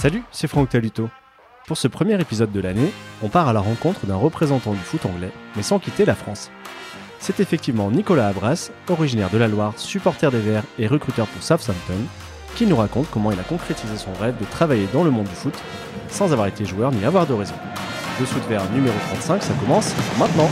[0.00, 1.10] Salut, c'est Franck Taluto.
[1.66, 5.04] Pour ce premier épisode de l'année, on part à la rencontre d'un représentant du foot
[5.04, 6.52] anglais, mais sans quitter la France.
[7.18, 11.98] C'est effectivement Nicolas Abras, originaire de la Loire, supporter des Verts et recruteur pour Southampton,
[12.54, 15.34] qui nous raconte comment il a concrétisé son rêve de travailler dans le monde du
[15.34, 15.58] foot
[16.08, 17.56] sans avoir été joueur ni avoir de raison.
[18.20, 20.48] Le foot vert numéro 35, ça commence maintenant.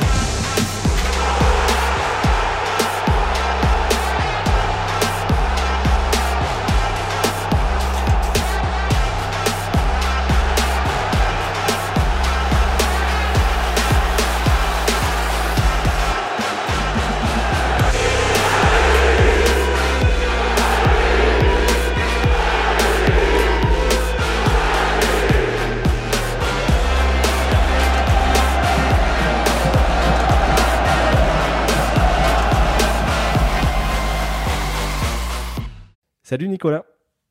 [36.37, 36.85] Salut Nicolas.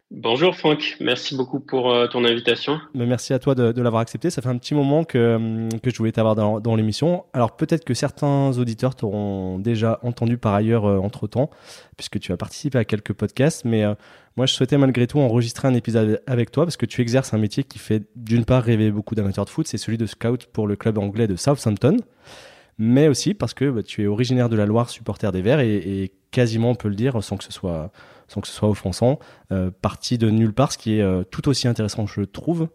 [0.10, 2.80] Bonjour Franck, merci beaucoup pour euh, ton invitation.
[2.96, 4.32] Merci à toi de, l'avoir accepté.
[4.32, 7.24] Ça fait un petit moment que, hum, que je voulais t'avoir dans, l'émission.
[7.32, 11.52] Alors peut-être que certains auditeurs t'auront déjà entendu par ailleurs euh, entre-temps,
[11.98, 13.64] puisque tu as participé à quelques podcasts.
[13.64, 13.94] Mais euh,
[14.38, 17.38] moi, je souhaitais malgré tout enregistrer un épisode avec toi, parce que tu exerces un
[17.38, 20.66] métier qui fait d'une part rêver beaucoup d'amateurs de foot, c'est celui de scout pour
[20.66, 21.98] le club anglais de Southampton
[22.78, 26.12] mais aussi parce que bah, tu es originaire de la Loire, supporter des Verts, et,
[26.32, 27.92] quasiment, on peut le dire, sans que ce soit,
[28.28, 29.20] sans que ce soit offensant,
[29.52, 32.70] euh, parti de nulle part, ce qui est euh, tout aussi intéressant, je trouve.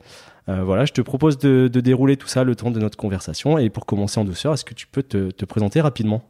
[0.48, 3.70] Euh, voilà, je te propose de, dérouler tout ça le temps de notre conversation, et
[3.70, 6.22] pour commencer en douceur, est-ce que tu peux te, présenter rapidement?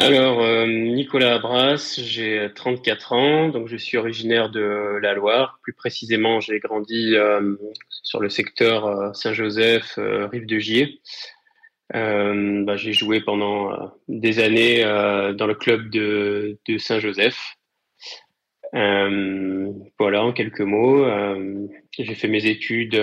[0.00, 5.58] Alors, Nicolas Abras, j'ai 34 ans, donc je suis originaire de la Loire.
[5.62, 7.16] Plus précisément, j'ai grandi
[8.02, 11.00] sur le secteur Saint-Joseph, Rive de Gier.
[11.94, 17.54] Euh, bah, j'ai joué pendant euh, des années euh, dans le club de, de Saint-Joseph.
[18.72, 21.06] Voilà, en quelques mots.
[21.98, 23.00] j'ai fait mes études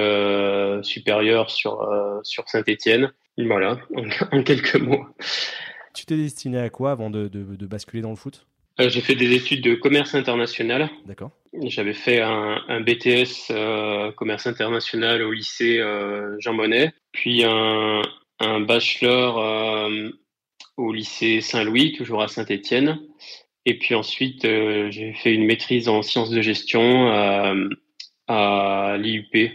[0.83, 1.87] supérieures sur,
[2.23, 3.11] sur Saint-Étienne.
[3.37, 3.79] Voilà,
[4.31, 5.05] en, quelques mots.
[5.93, 8.45] Tu t'es destiné à quoi avant de, de, de basculer dans le foot?
[8.77, 10.89] J'ai fait des études de commerce international.
[11.05, 11.31] D'accord.
[11.63, 13.51] J'avais fait un, un BTS
[14.15, 15.81] commerce international au lycée
[16.39, 18.01] Jean Monnet, puis un,
[18.39, 20.09] un bachelor euh,
[20.77, 22.99] au lycée Saint-Louis, toujours à Saint-Étienne.
[23.65, 27.69] Et puis ensuite, euh, j'ai fait une maîtrise en sciences de gestion euh,
[28.27, 29.51] à l'IUP,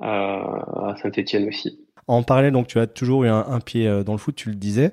[0.00, 1.80] à Saint-Étienne aussi.
[2.06, 4.92] En parallèle, donc tu as toujours eu un, pied dans le foot, tu le disais.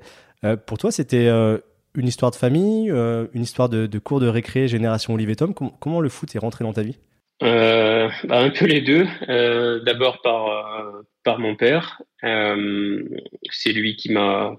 [0.66, 5.53] pour toi, c'était une histoire de famille, une histoire de, cours de récré, génération Olivetum.
[5.53, 6.97] comment le foot est rentré dans ta vie?
[7.40, 9.06] Bah, Un peu les deux.
[9.85, 12.01] D'abord par, par mon père.
[12.23, 13.03] Euh,
[13.50, 14.56] c'est lui qui m'a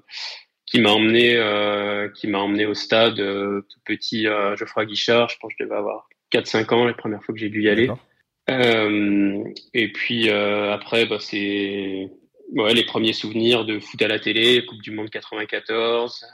[0.67, 4.25] qui m'a emmené euh, qui m'a emmené au stade tout petit
[4.57, 5.29] Geoffroy Guichard.
[5.29, 7.69] Je pense que je devais avoir 4-5 ans la première fois que j'ai dû y
[7.69, 7.89] aller.
[8.49, 12.11] et puis après, bah, c'est
[12.53, 16.25] ouais, les premiers souvenirs de foot à la télé, Coupe du Monde 94.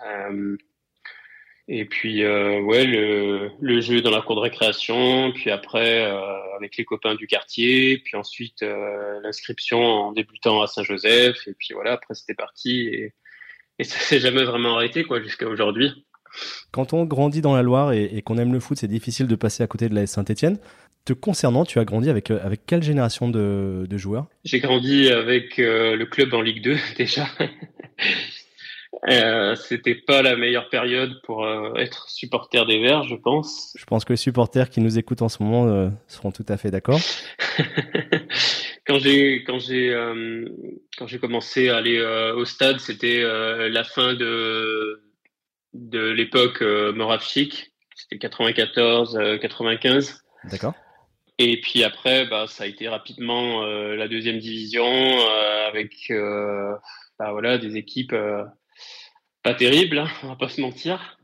[1.72, 6.18] Et puis, euh, ouais, le, le, jeu dans la cour de récréation, puis après, euh,
[6.56, 11.72] avec les copains du quartier, puis ensuite euh, l'inscription en débutant à Saint-Joseph, et puis
[11.72, 13.14] voilà, après c'était parti, et,
[13.78, 16.04] et ça s'est jamais vraiment arrêté, quoi, jusqu'à aujourd'hui.
[16.72, 19.36] Quand on grandit dans la Loire et, et qu'on aime le foot, c'est difficile de
[19.36, 20.58] passer à côté de la Saint-Etienne.
[21.04, 24.26] Te concernant, tu as grandi avec, avec quelle génération de, de joueurs?
[24.42, 27.28] J'ai grandi avec le club en Ligue 2, déjà.
[29.08, 33.72] Euh, c'était pas la meilleure période pour euh, être supporter des Verts, je pense.
[33.76, 36.56] Je pense que les supporters qui nous écoutent en ce moment euh, seront tout à
[36.56, 36.98] fait d'accord.
[38.86, 39.94] quand j'ai quand j'ai
[40.98, 42.00] quand j'ai commencé à aller
[42.36, 45.02] au stade, c'était la fin de
[45.72, 50.24] de l'époque Moravchik, c'était 94 95.
[50.50, 50.74] D'accord.
[51.38, 55.20] Et puis après, bah, ça a été rapidement la deuxième division
[55.68, 56.12] avec
[57.18, 58.14] bah, voilà des équipes
[59.42, 61.16] pas terrible, hein, on va pas se mentir.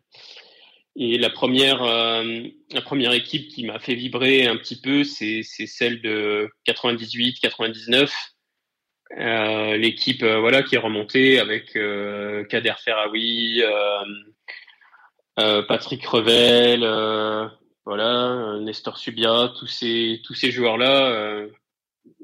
[0.98, 5.42] Et la première, euh, la première équipe qui m'a fait vibrer un petit peu, c'est
[5.42, 8.10] celle de 98-99.
[9.18, 11.74] Euh, L'équipe euh, voilà qui est remontée avec
[12.48, 13.62] Kader Ferraoui,
[15.36, 16.80] Patrick Revel,
[17.84, 21.44] voilà Nestor Subia, tous ces tous ces joueurs là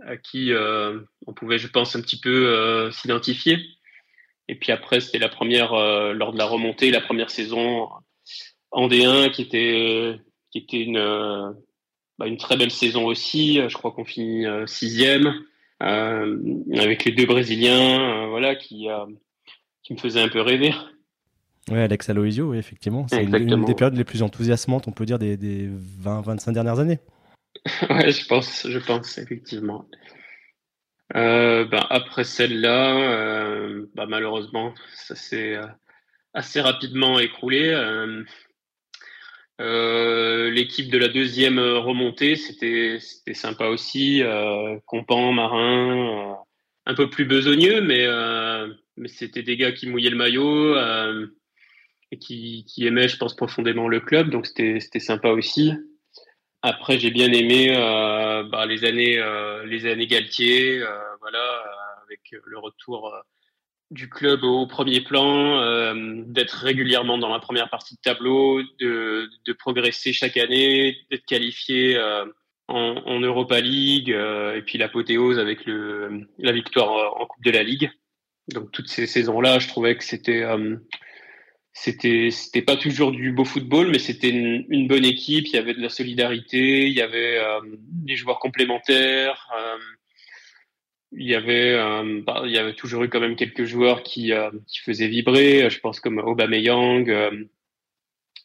[0.06, 0.50] à qui
[1.26, 3.58] on pouvait, je pense, un petit peu s'identifier.
[4.48, 7.88] Et puis après, c'était la première, euh, lors de la remontée, la première saison
[8.70, 10.18] en D1 qui était,
[10.50, 11.50] qui était une, euh,
[12.18, 13.60] bah, une très belle saison aussi.
[13.68, 15.34] Je crois qu'on finit euh, sixième
[15.80, 18.86] avec les deux Brésiliens, voilà, qui,
[19.82, 20.72] qui me faisaient un peu rêver.
[21.70, 23.06] Oui, Alex Aloisio, effectivement.
[23.08, 25.68] C'est une, des périodes les plus enthousiasmantes, on peut dire, des, des
[26.04, 27.00] 20-25 dernières années.
[27.90, 29.86] ouais, je pense, je pense effectivement.
[31.14, 35.66] Euh, ben, après celle-là, euh, ben, malheureusement, ça s'est euh,
[36.34, 37.70] assez rapidement écroulé.
[39.58, 42.98] L'équipe de la deuxième remontée, c'était
[43.34, 44.22] sympa aussi.
[44.86, 46.36] Compan, Marin,
[46.86, 48.06] un peu plus besogneux, mais,
[49.06, 50.76] c'était des gars qui mouillaient le maillot
[52.10, 55.72] et qui aimaient, je pense, profondément le club, donc c'était sympa aussi.
[56.62, 61.42] Après, j'ai bien aimé euh, bah, les années euh, les années Galtier, euh, voilà,
[62.04, 63.12] avec le retour
[63.90, 65.94] du club au premier plan,
[66.26, 72.00] d'être régulièrement dans la première partie de tableau, de, de progresser chaque année, d'être qualifié
[72.68, 77.62] en, en, Europa League, et puis l'apothéose avec le, la victoire en Coupe de la
[77.62, 77.90] Ligue.
[78.48, 80.42] Donc toutes ces saisons-là, je trouvais que c'était
[81.72, 85.46] c'était c'était pas toujours du beau football, mais c'était une, bonne équipe.
[85.46, 89.48] Il y avait de la solidarité, il y avait euh, des joueurs complémentaires.
[89.58, 89.78] Euh,
[91.12, 94.32] il y avait euh, bah, il y avait toujours eu quand même quelques joueurs qui
[94.84, 95.70] faisaient vibrer.
[95.70, 97.10] Je pense comme Aubameyang,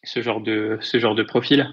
[0.04, 1.70] ce genre de ce genre de profil.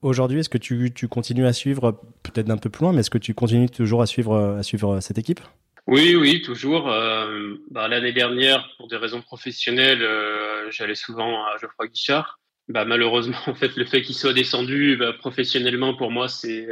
[0.00, 3.18] Aujourd'hui, est-ce que tu, continues à suivre peut-être d'un peu plus loin, mais est-ce que
[3.18, 5.40] tu continues toujours à suivre cette équipe?
[5.86, 6.90] Oui, oui, toujours.
[6.90, 12.38] Euh, bah, L'année dernière, pour des raisons professionnelles, euh, j'allais souvent à Geoffroy Guichard.
[12.68, 16.68] Bah, malheureusement, en fait, le fait qu'il soit descendu, bah, professionnellement, pour moi, c'est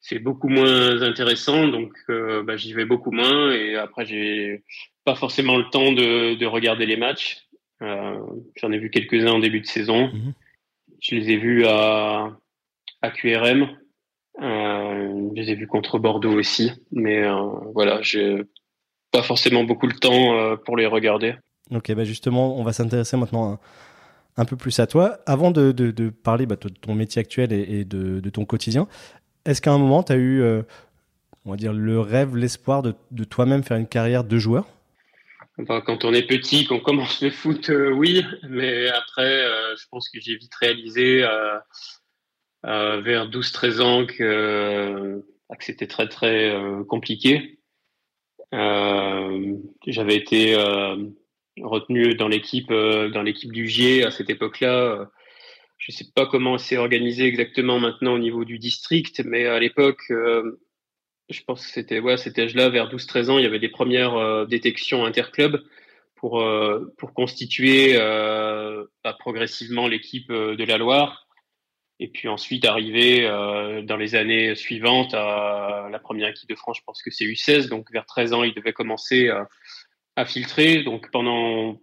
[0.00, 1.68] c'est beaucoup moins intéressant.
[1.68, 3.52] Donc, euh, bah, j'y vais beaucoup moins.
[3.52, 4.64] Et après, j'ai
[5.04, 7.46] pas forcément le temps de, de regarder les matchs.
[7.82, 8.18] Euh,
[8.56, 10.08] J'en ai vu quelques-uns en début de saison.
[10.08, 10.32] Mhm.
[11.00, 12.34] Je les ai vus à,
[13.02, 13.76] à QRM.
[14.40, 17.34] Euh, je les ai vus contre Bordeaux aussi, mais euh,
[17.74, 18.44] voilà, j'ai
[19.10, 21.34] pas forcément beaucoup le temps euh, pour les regarder.
[21.70, 23.58] Ok, bah justement, on va s'intéresser maintenant
[24.36, 25.18] un, peu plus à toi.
[25.26, 28.86] Avant de, de, parler bah, de ton métier actuel et, de, de, ton quotidien,
[29.44, 30.42] est-ce qu'à un moment, tu as eu,
[31.44, 34.66] on va dire, le rêve, l'espoir de, de toi-même faire une carrière de joueur?
[35.60, 39.44] Enfin, Quand on est petit, qu'on commence le foot, oui, mais après,
[39.76, 41.58] je pense que j'ai vite réalisé euh,
[42.64, 45.20] vers 12-13 ans que, euh,
[45.58, 47.58] que c'était très très euh, compliqué.
[48.52, 50.56] J'avais été
[51.60, 55.10] retenu dans l'équipe dans l'équipe du GIE à cette époque-là.
[55.76, 59.58] je ne sais pas comment c'est organisé exactement maintenant au niveau du district, mais à
[59.58, 63.68] l'époque, je pense que c'était ouais, cet âge-là, vers 12-13 ans, il y avait des
[63.68, 65.62] premières détections interclubs
[66.16, 66.42] pour
[66.96, 71.27] pour constituer bah, progressivement l'équipe de la Loire
[72.00, 76.78] et puis ensuite arriver euh, dans les années suivantes à la première équipe de France,
[76.78, 79.48] je pense que c'est U16, donc vers 13 ans, il devait commencer à,
[80.16, 80.82] à filtrer.
[80.84, 81.80] Donc pendant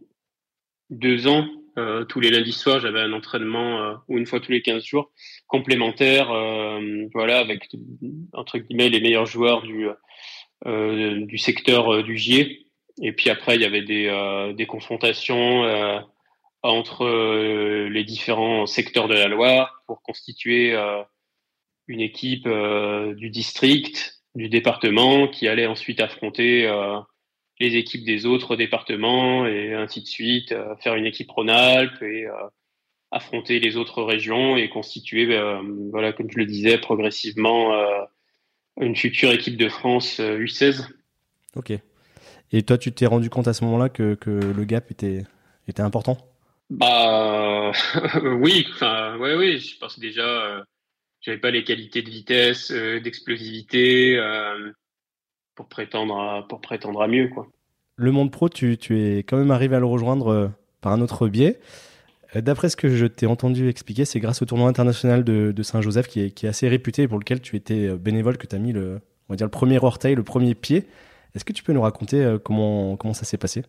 [0.89, 1.47] deux ans,
[1.77, 4.83] euh, tous les lundis soirs, j'avais un entraînement euh, ou une fois tous les 15
[4.83, 5.11] jours
[5.47, 7.69] complémentaire, euh, voilà, avec
[8.33, 9.87] entre guillemets les meilleurs joueurs du
[10.65, 12.67] euh, du secteur du GIE.
[13.01, 15.65] Et puis après, il y avait des, des confrontations
[16.65, 21.01] entre euh, les différents secteurs de la Loire pour constituer euh,
[21.87, 26.69] une équipe euh, du district, du département, qui allait ensuite affronter
[27.61, 32.25] les équipes des autres départements et ainsi de suite, faire une équipe Rhône-Alpes et
[33.11, 35.39] affronter les autres régions et constituer,
[35.89, 37.71] voilà, comme je le disais, progressivement
[38.77, 40.89] une future équipe de France U16.
[41.55, 41.71] Ok.
[42.51, 45.23] Et toi, tu t'es rendu compte à ce moment-là que, le gap était
[45.79, 46.17] important?
[46.69, 47.71] Bah
[48.23, 50.63] oui, enfin oui, je pense déjà euh,
[51.21, 54.71] j'avais pas les qualités de vitesse, euh, d'explosivité euh,
[55.53, 57.47] pour prétendre à, pour prétendre à mieux quoi.
[57.97, 61.29] Le monde pro, tu, tu es quand même arrivé à le rejoindre par un autre
[61.29, 61.61] biais.
[62.33, 66.19] D'après ce que je t'ai entendu expliquer, c'est grâce au tournoi international de, Saint-Joseph qui
[66.19, 69.35] est, assez réputé et pour lequel tu étais bénévole que tu as mis le, on
[69.35, 70.87] dire le premier orteil, le premier pied.
[71.35, 73.63] Est-ce que tu peux nous raconter comment ça s'est passé?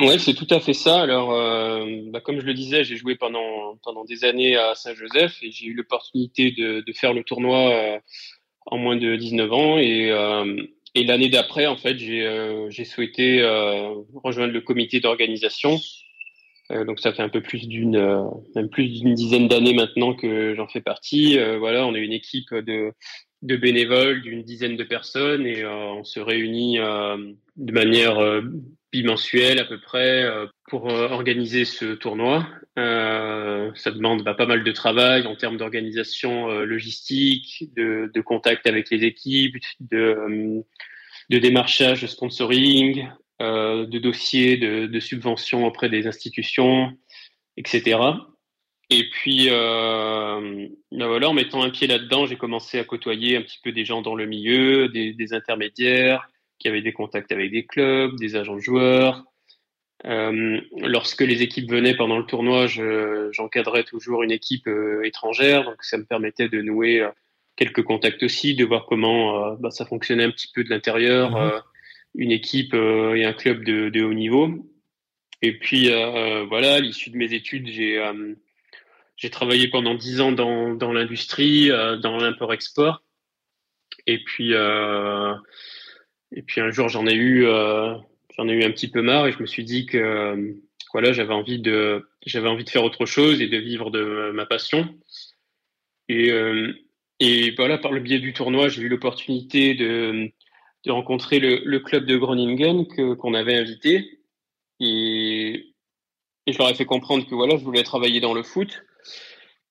[0.00, 1.00] Ouais, c'est tout à fait ça.
[1.02, 5.38] Alors, euh, bah, comme je le disais, j'ai joué pendant pendant des années à Saint-Joseph
[5.42, 7.98] et j'ai eu l'opportunité de, de, faire le tournoi euh,
[8.66, 10.56] en moins de 19 ans et euh,
[10.94, 13.42] et l'année d'après, en fait, j'ai souhaité
[14.14, 15.78] rejoindre le comité d'organisation.
[16.70, 21.38] donc, ça fait un peu plus d'une même dizaine d'années maintenant que j'en fais partie.
[21.58, 22.92] voilà, on est une équipe de
[23.42, 28.18] de bénévoles d'une dizaine de personnes et on se réunit de manière
[28.92, 32.46] bimensuel à peu près euh, pour euh, organiser ce tournoi.
[32.78, 38.66] Euh, ça demande bah, pas mal de travail en termes d'organisation logistique, de, de, contact
[38.66, 40.64] avec les équipes, de,
[41.28, 43.08] démarchage, de sponsoring,
[43.40, 46.92] de dossiers de, de subventions auprès des institutions,
[47.56, 47.98] etc.
[48.90, 53.58] Et puis, ben voilà, en mettant un pied là-dedans, j'ai commencé à côtoyer un petit
[53.62, 58.16] peu des gens dans le milieu, des intermédiaires, qui avaient des contacts avec des clubs,
[58.18, 59.24] des agents de joueurs.
[60.06, 62.66] Euh, lorsque les équipes venaient pendant le tournoi,
[63.32, 67.08] j'encadrais toujours une équipe euh, étrangère, donc ça me permettait de nouer euh,
[67.56, 71.62] quelques contacts aussi, de voir comment bah, ça fonctionnait un petit peu de l'intérieur, mhm.
[72.14, 74.48] une équipe et un club de, de, haut niveau.
[75.42, 75.90] Et puis
[76.48, 78.00] voilà, à l'issue de mes études, j'ai
[79.18, 83.02] j'ai travaillé pendant dix ans dans, dans l'industrie, euh, dans l'import-export.
[84.06, 85.34] Et puis, euh,
[86.32, 87.94] et puis un jour, j'en ai eu, euh,
[88.38, 90.56] ai eu un petit peu marre et je me suis dit que
[90.92, 92.08] voilà, j'avais envie de,
[92.44, 94.88] envie de faire autre chose et de vivre de ma passion.
[96.08, 96.32] Et,
[97.20, 100.30] et voilà, par le biais du tournoi, j'ai eu l'opportunité de,
[100.84, 104.20] de rencontrer le, club de Groningen que qu'on avait invité
[104.80, 105.74] et,
[106.46, 108.82] et je leur ai fait comprendre que voilà, je voulais travailler dans le foot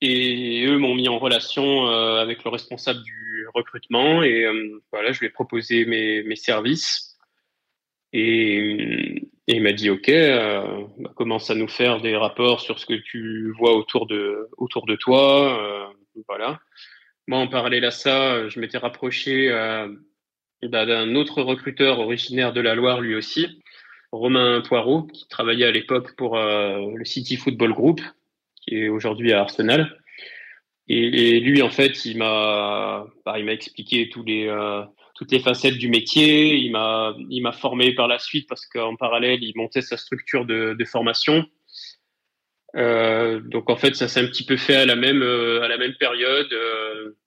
[0.02, 5.12] et eux m'ont mis en relation euh, avec le responsable du recrutement et euh, voilà,
[5.12, 7.18] je lui ai proposé mes, mes services.
[8.14, 12.80] Et, et il m'a dit OK, euh, bah, commence à nous faire des rapports sur
[12.80, 15.86] ce que tu vois autour de autour de toi, euh,
[16.28, 16.60] voilà.
[17.28, 22.74] Moi, en parallèle à ça, je m'étais rapproché bah, d'un autre recruteur originaire de la
[22.74, 23.62] Loire, lui aussi,
[24.14, 28.00] Romain Poirot, qui travaillait à l'époque pour le City Football Group,
[28.62, 29.97] qui est aujourd'hui à Arsenal.
[30.90, 34.84] Et, lui, en fait, il m'a, bah, il m'a expliqué tous les, euh,
[35.16, 36.56] toutes les facettes du métier.
[36.56, 40.46] Il m'a, il m'a formé par la suite parce qu'en parallèle, il montait sa structure
[40.46, 41.46] de, de formation.
[42.76, 45.68] Euh, donc en fait, ça s'est un petit peu fait à la même, euh, à
[45.68, 46.52] la même période.
[46.54, 47.18] Euh,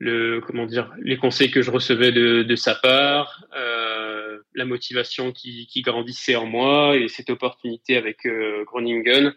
[0.00, 5.32] le, comment dire, les conseils que je recevais de, de sa part, euh, la motivation
[5.32, 8.18] qui, qui, grandissait en moi et cette opportunité avec
[8.64, 9.34] Groningen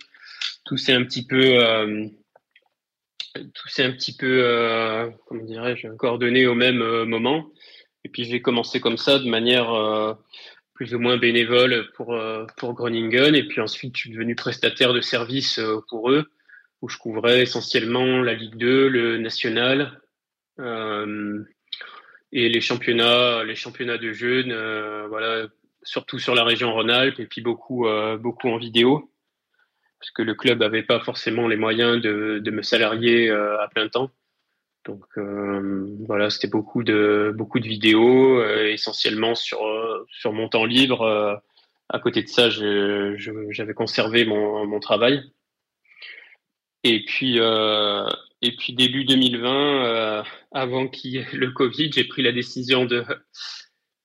[0.63, 1.57] tout s'est un petit peu
[3.38, 7.52] euh, tout s'est un petit peu euh, comment dirais-je coordonné au même euh, moment.
[8.04, 10.18] Et puis j'ai commencé comme ça de manière
[10.74, 12.20] plus ou moins bénévole pour
[12.58, 13.36] pour Groningen.
[13.36, 16.32] Et puis ensuite je suis devenu prestataire de services pour eux
[16.82, 20.02] où je couvrais essentiellement la Ligue 2, le national
[20.58, 24.52] et les championnats les championnats de jeunes
[25.08, 25.48] voilà
[25.84, 27.86] surtout sur la région Rhône-Alpes et puis beaucoup
[28.20, 29.11] beaucoup en vidéo
[30.01, 33.88] parce que le club n'avait pas forcément les moyens de, me salarier euh, à plein
[33.88, 34.10] temps.
[34.84, 39.60] Donc euh, voilà, c'était beaucoup de beaucoup de vidéos, euh, essentiellement sur
[40.10, 41.39] sur mon temps libre.
[41.89, 45.22] à côté de ça, j'avais conservé mon, mon travail.
[46.84, 53.05] Et puis et puis début 2020, avant qu'il le Covid, j'ai pris la décision de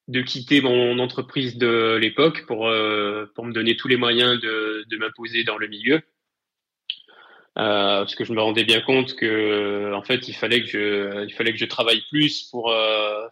[0.09, 4.85] de quitter mon entreprise de l'époque pour, euh, pour me donner tous les moyens de,
[4.89, 6.01] de m'imposer dans le milieu.
[7.59, 11.25] Euh, parce que je me rendais bien compte que en fait il fallait que je
[11.25, 13.27] il fallait que je travaille plus pour euh,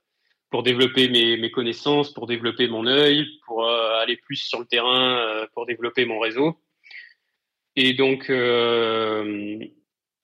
[0.48, 4.64] pour développer mes, mes connaissances pour développer mon œil pour euh, aller plus sur le
[4.64, 6.58] terrain euh, pour développer mon réseau
[7.76, 8.30] et donc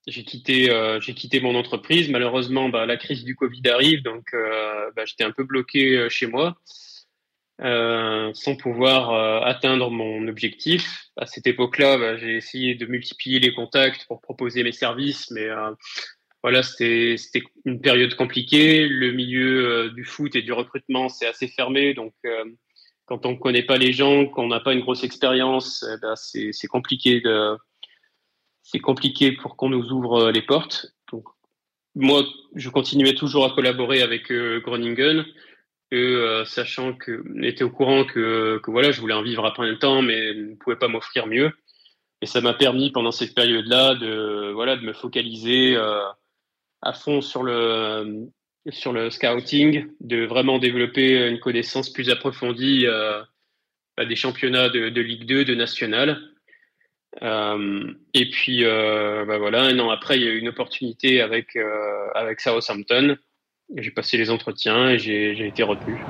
[0.07, 2.09] j'ai quitté, euh, j'ai quitté mon entreprise.
[2.09, 6.09] Malheureusement, bah, la crise du Covid arrive, donc euh, bah, j'étais un peu bloqué euh,
[6.09, 6.57] chez moi,
[7.61, 11.07] euh, sans pouvoir euh, atteindre mon objectif.
[11.17, 15.49] À cette époque-là, bah, j'ai essayé de multiplier les contacts pour proposer mes services, mais
[16.43, 17.17] voilà, c'était,
[17.67, 18.89] une période compliquée.
[18.89, 22.15] Le milieu du foot et du recrutement, c'est assez fermé, donc
[23.05, 26.15] quand on ne connaît pas les gens, qu'on n'a pas une grosse expérience, eh ben,
[26.17, 27.59] c'est compliqué de
[28.71, 30.95] c'est compliqué pour qu'on nous ouvre euh, les portes.
[31.13, 31.25] Donc,
[31.97, 32.23] moi,
[32.55, 35.25] je continuais toujours à collaborer avec euh, Groningen,
[35.93, 40.03] euh, sachant que étaient au courant que, voilà, je voulais en vivre à plein temps,
[40.03, 41.51] mais ne pouvait pas m'offrir mieux.
[42.23, 45.75] Et ça m'a permis pendant cette période-là de voilà de me focaliser
[46.83, 48.29] à fond sur le
[48.69, 52.85] sur le scouting, de vraiment développer une connaissance plus approfondie
[53.97, 56.21] bah, des championnats de, de Ligue 2, de National.
[57.23, 61.21] Euh, et puis, euh, bah voilà, un an après, il y a eu une opportunité
[61.21, 63.17] avec, euh, avec Southampton.
[63.77, 66.01] J'ai passé les entretiens et j'ai été retenu.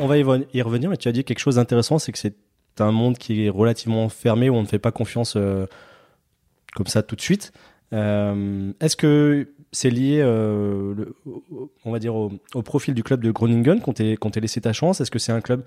[0.00, 0.22] On va y
[0.62, 2.34] revenir, mais tu as dit quelque chose d'intéressant, c'est que c'est
[2.78, 5.66] un monde qui est relativement fermé, où on ne fait pas confiance euh,
[6.74, 7.52] comme ça tout de suite.
[7.92, 10.22] Euh, Est-ce que c'est lié,
[11.84, 15.00] on va dire, au, profil du club de Groningen qu'on t'ait laissé ta chance?
[15.00, 15.64] Est-ce que c'est un club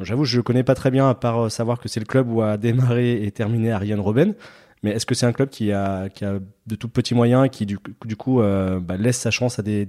[0.00, 2.30] J'avoue, je ne connais pas très bien, à part euh, savoir que c'est le club
[2.30, 4.34] où a démarré et terminé Ariane Robben.
[4.82, 7.64] Mais est-ce que c'est un club qui a, qui a de tout petits moyens, qui
[7.64, 9.86] du, coup euh, bah, laisse sa chance à des,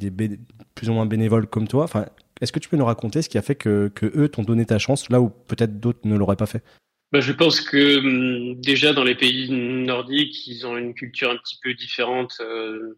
[0.73, 1.83] plus ou moins bénévoles comme toi?
[1.83, 2.05] Enfin,
[2.39, 4.79] Est-ce que tu peux nous raconter ce qui a fait que, eux t'ont donné ta
[4.79, 6.63] chance là où peut-être d'autres ne l'auraient pas fait?
[7.11, 11.37] Bah, je pense que hum, déjà dans les pays nordiques, ils ont une culture un
[11.37, 12.97] petit peu différente euh,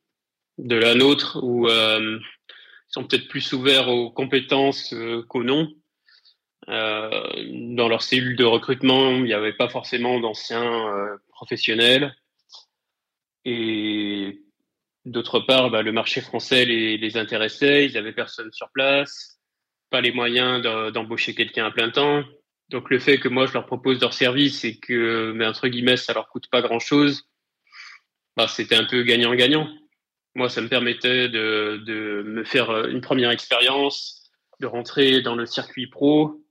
[0.60, 2.20] de la nôtre, où ils
[2.90, 4.94] sont peut-être plus ouverts aux compétences
[5.30, 5.70] qu'aux noms.
[6.68, 12.16] Dans leur cellule de recrutement, il n'y avait pas forcément d'anciens professionnels.
[13.46, 14.42] Et
[15.06, 19.40] d'autre part, bah, le marché français les, les intéressait, ils n'avaient personne sur place,
[19.90, 22.24] pas les moyens d'embaucher quelqu'un à plein temps.
[22.70, 25.98] Donc le fait que moi je leur propose leur service et que, mais entre guillemets,
[25.98, 27.24] ça leur coûte pas grand chose,
[28.36, 29.68] bah, c'était un peu gagnant-gagnant.
[30.36, 35.34] Moi, ça me permettait de, de, me faire euh, une première expérience, de rentrer dans
[35.34, 36.44] le circuit pro.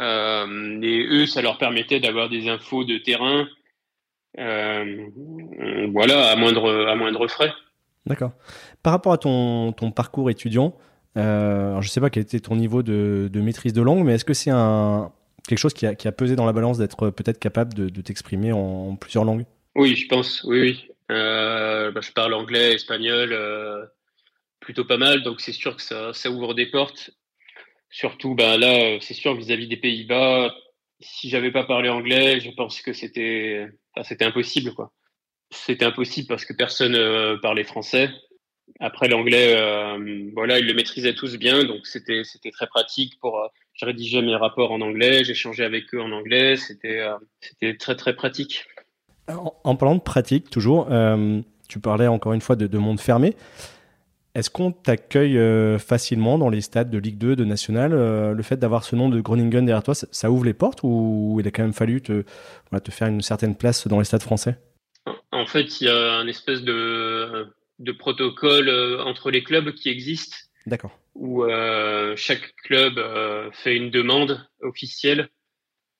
[0.00, 3.46] Euh, et eux, ça leur permettait d'avoir des infos de terrain,
[4.38, 5.06] euh,
[5.92, 7.52] voilà, à moindre, à moindre frais.
[8.06, 8.32] D'accord.
[8.82, 10.74] Par rapport à ton, ton parcours étudiant,
[11.16, 14.14] euh, je ne sais pas quel était ton niveau de, de maîtrise de langue, mais
[14.14, 15.12] est-ce que c'est un,
[15.46, 18.00] quelque chose qui a, qui a, pesé dans la balance d'être peut-être capable de, de
[18.00, 19.44] t'exprimer en, plusieurs langues?
[19.74, 20.86] Oui, je pense, oui, oui.
[21.10, 23.84] Euh, bah, je parle anglais, espagnol, euh,
[24.60, 27.10] plutôt pas mal, donc c'est sûr que ça, ça, ouvre des portes.
[27.90, 30.54] Surtout, bah, là, c'est sûr vis-à-vis des Pays-Bas,
[31.00, 33.68] si j'avais pas parlé anglais, je pense que c'était,
[34.04, 34.92] c'était impossible, quoi.
[35.50, 38.10] C'était impossible parce que personne euh, parlait français.
[38.78, 43.86] Après l'anglais, euh, voilà, ils le maîtrisaient tous bien, donc c'était très pratique pour je
[43.86, 48.66] rédigeais mes rapports en anglais, j'échangeais avec eux en anglais, c'était euh, très très pratique.
[49.64, 53.36] En, parlant de pratique, toujours, euh, tu parlais encore une fois de, monde fermé.
[54.34, 58.56] Est-ce qu'on t'accueille euh, facilement dans les stades de Ligue 2, de National Le fait
[58.56, 61.62] d'avoir ce nom de Groningen derrière toi, ça, ouvre les portes ou il a quand
[61.62, 62.24] même fallu te,
[62.82, 64.56] te faire une certaine place dans les stades français?
[65.32, 67.48] En fait, il y a un espèce de,
[67.80, 68.70] de protocole
[69.04, 70.98] entre les clubs qui existe D'accord.
[71.14, 75.28] Où euh, chaque club euh, fait une demande officielle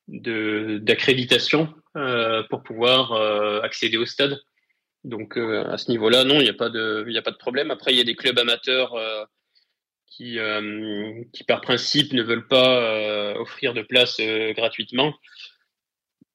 [0.09, 4.39] d'accréditation euh, pour pouvoir euh, accéder au stade.
[5.05, 7.71] Donc euh, à ce niveau-là, non, il n'y a pas de a pas de problème.
[7.71, 8.95] Après, il y a des clubs amateurs
[10.07, 10.39] qui
[11.33, 14.21] qui par principe ne veulent pas offrir de place
[14.55, 15.15] gratuitement.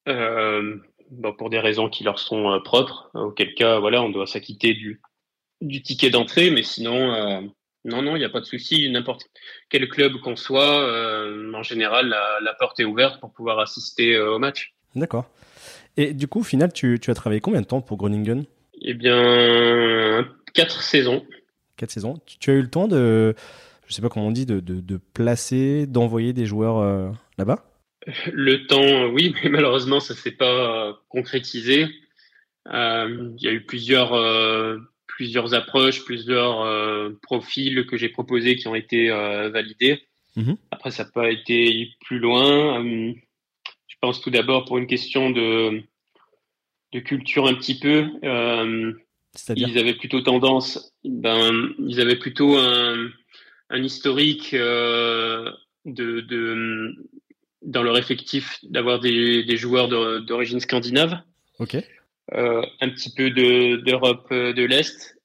[0.08, 5.02] Bon, pour des raisons qui leur sont propres, auquel cas, voilà, on doit s'acquitter du,
[5.62, 7.52] du ticket d'entrée, mais sinon,
[7.86, 8.90] non, non, il n'y a pas de souci.
[8.90, 9.28] N'importe
[9.70, 14.36] quel club qu'on soit, euh, en général, la, porte est ouverte pour pouvoir assister euh,
[14.36, 14.74] au match.
[14.96, 15.30] D'accord.
[15.96, 18.46] Et du coup, au final, tu, as travaillé combien de temps pour Groningen?
[18.86, 21.26] Eh bien, quatre saisons.
[21.76, 22.22] Quatre saisons.
[22.40, 23.36] Tu, as eu le temps de,
[23.86, 27.66] je ne sais pas comment on dit, de, de, placer, d'envoyer des joueurs euh, là-bas?
[28.32, 31.88] Le temps, oui, mais malheureusement, ça ne s'est pas concrétisé.
[32.68, 34.14] Il y a eu plusieurs
[35.16, 40.02] plusieurs approches, plusieurs euh, profils que j'ai proposés qui ont été euh, validés.
[40.36, 40.58] Mhm.
[40.72, 42.84] Après, ça n'a pas été plus loin.
[42.84, 43.14] Euh,
[43.88, 45.82] je pense tout d'abord pour une question de,
[46.96, 48.08] de culture un petit peu.
[49.56, 53.10] ils avaient plutôt tendance, ben, ils avaient plutôt un,
[53.70, 55.52] un historique de,
[56.22, 56.96] de,
[57.62, 59.88] dans leur effectif d'avoir des, des joueurs
[60.22, 61.20] d'origine scandinave.
[61.60, 61.76] Ok.
[62.34, 65.18] Euh, un petit peu d'Europe de, de l'Est,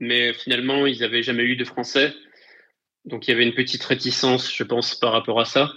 [0.00, 2.14] mais finalement, ils n'avaient jamais eu de Français.
[3.04, 5.72] Donc il y avait une petite réticence, je pense, par rapport à ça.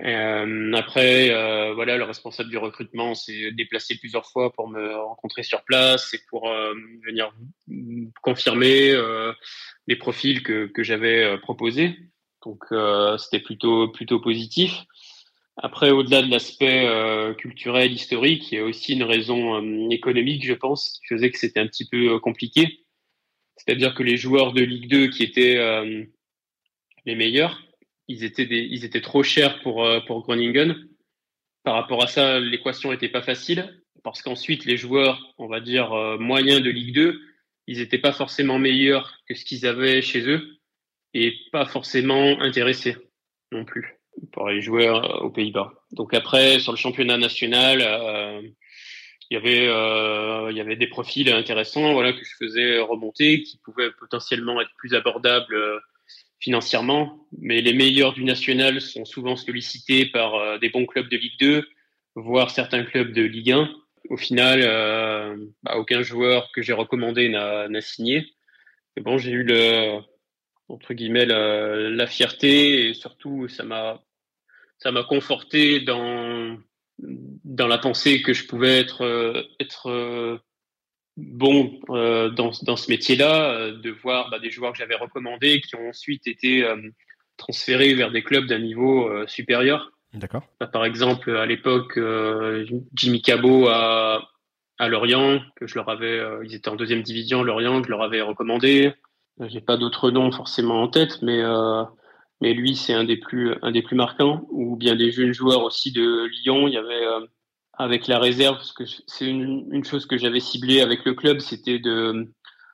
[0.00, 5.42] Euh, après, euh, voilà, le responsable du recrutement s'est déplacé plusieurs fois pour me rencontrer
[5.42, 6.72] sur place et pour euh,
[7.04, 7.34] venir
[8.22, 9.32] confirmer euh,
[9.86, 11.98] les profils que, que j'avais euh, proposés.
[12.44, 12.64] Donc
[13.18, 14.72] c'était plutôt plutôt positif.
[15.56, 16.88] Après, au-delà de l'aspect
[17.38, 21.60] culturel, historique, il y a aussi une raison économique, je pense, qui faisait que c'était
[21.60, 22.80] un petit peu compliqué.
[23.56, 25.56] C'est-à-dire que les joueurs de Ligue 2 qui étaient
[27.06, 27.62] les meilleurs,
[28.08, 30.88] ils étaient, des, ils étaient trop chers pour, pour Groningen.
[31.64, 35.90] Par rapport à ça, l'équation n'était pas facile, parce qu'ensuite, les joueurs, on va dire,
[36.18, 37.20] moyens de Ligue 2,
[37.68, 40.58] ils n'étaient pas forcément meilleurs que ce qu'ils avaient chez eux,
[41.14, 42.96] et pas forcément intéressés
[43.52, 43.98] non plus
[44.32, 45.72] pour aller jouer euh, aux Pays-Bas.
[45.92, 48.42] Donc après, sur le championnat national, euh,
[49.30, 53.42] il y avait euh, il y avait des profils intéressants, voilà, que je faisais remonter,
[53.42, 55.56] qui pouvaient potentiellement être plus abordables
[56.42, 57.26] financièrement.
[57.38, 61.68] Mais les meilleurs du national sont souvent sollicités par des bons clubs de Ligue 2,
[62.16, 63.70] voire certains clubs de Ligue 1.
[64.10, 64.60] Au final,
[65.62, 68.26] bah, aucun joueur que j'ai recommandé n'a signé.
[68.96, 70.00] Mais bon, j'ai eu le
[70.68, 74.02] entre guillemets la, la, fierté et surtout ça m'a
[74.78, 76.58] ça m'a conforté dans
[76.98, 80.38] dans la pensée que je pouvais être être euh,
[81.16, 85.60] bon euh, dans, dans ce métier-là, euh, de voir bah, des joueurs que j'avais recommandés
[85.60, 86.64] qui ont ensuite été
[87.36, 89.92] transférés vers des clubs d'un niveau supérieur.
[90.14, 90.42] D'accord.
[90.60, 91.98] Bah, par exemple, à l'époque,
[92.94, 94.28] Jimmy Cabot à,
[94.78, 98.02] à Lorient, que je leur avais, ils étaient en deuxième division, Lorient, que je leur
[98.02, 98.92] avais recommandé.
[99.40, 101.42] J'ai pas d'autres noms forcément en tête, mais
[102.40, 104.46] mais lui c'est un des plus un des plus marquants.
[104.50, 106.68] Ou bien des jeunes joueurs aussi de Lyon.
[106.68, 107.06] Il y avait
[107.82, 111.40] avec la réserve, parce que c'est une, une, chose que j'avais ciblée avec le club,
[111.40, 112.28] c'était de,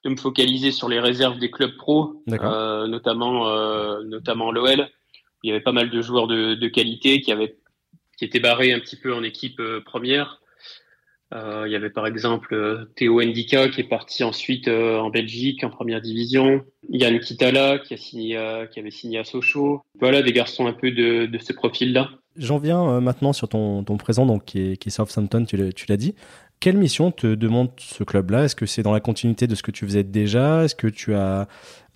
[0.04, 4.88] de, me focaliser sur les réserves des clubs pro, euh, notamment, euh, notamment l'OL.
[5.42, 7.56] Il y avait pas mal de joueurs de, de, qualité qui, avaient,
[8.18, 10.40] qui étaient barrés un petit peu en équipe euh, première.
[11.34, 15.68] Euh, il y avait par exemple Théo Ndika qui est parti ensuite en Belgique en
[15.68, 16.64] première division.
[16.88, 19.82] Yann Kitala qui, a signé, qui avait signé à Sochaux.
[20.00, 22.10] Voilà, des garçons un peu de, de ce profil-là.
[22.38, 25.56] J'en viens euh, maintenant sur ton, ton présent, donc, qui, est, qui est Southampton, tu
[25.56, 26.14] l'as dit.
[26.60, 28.44] Quelle mission te demande ce club-là?
[28.44, 30.64] Est-ce que c'est dans la continuité de ce que tu faisais déjà?
[30.64, 31.48] Est-ce que tu as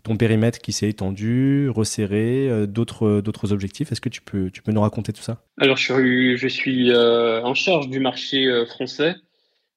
[0.02, 3.92] ton périmètre qui s'est étendu, resserré, euh, d'autres, d'autres objectifs?
[3.92, 5.44] Est-ce que tu peux, tu peux nous raconter tout ça?
[5.58, 9.14] Alors, je suis, je suis euh, en charge du marché français.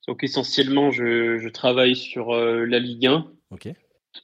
[0.08, 3.26] Donc, essentiellement, je, je travaille sur la Ligue 1.
[3.52, 3.70] Ok.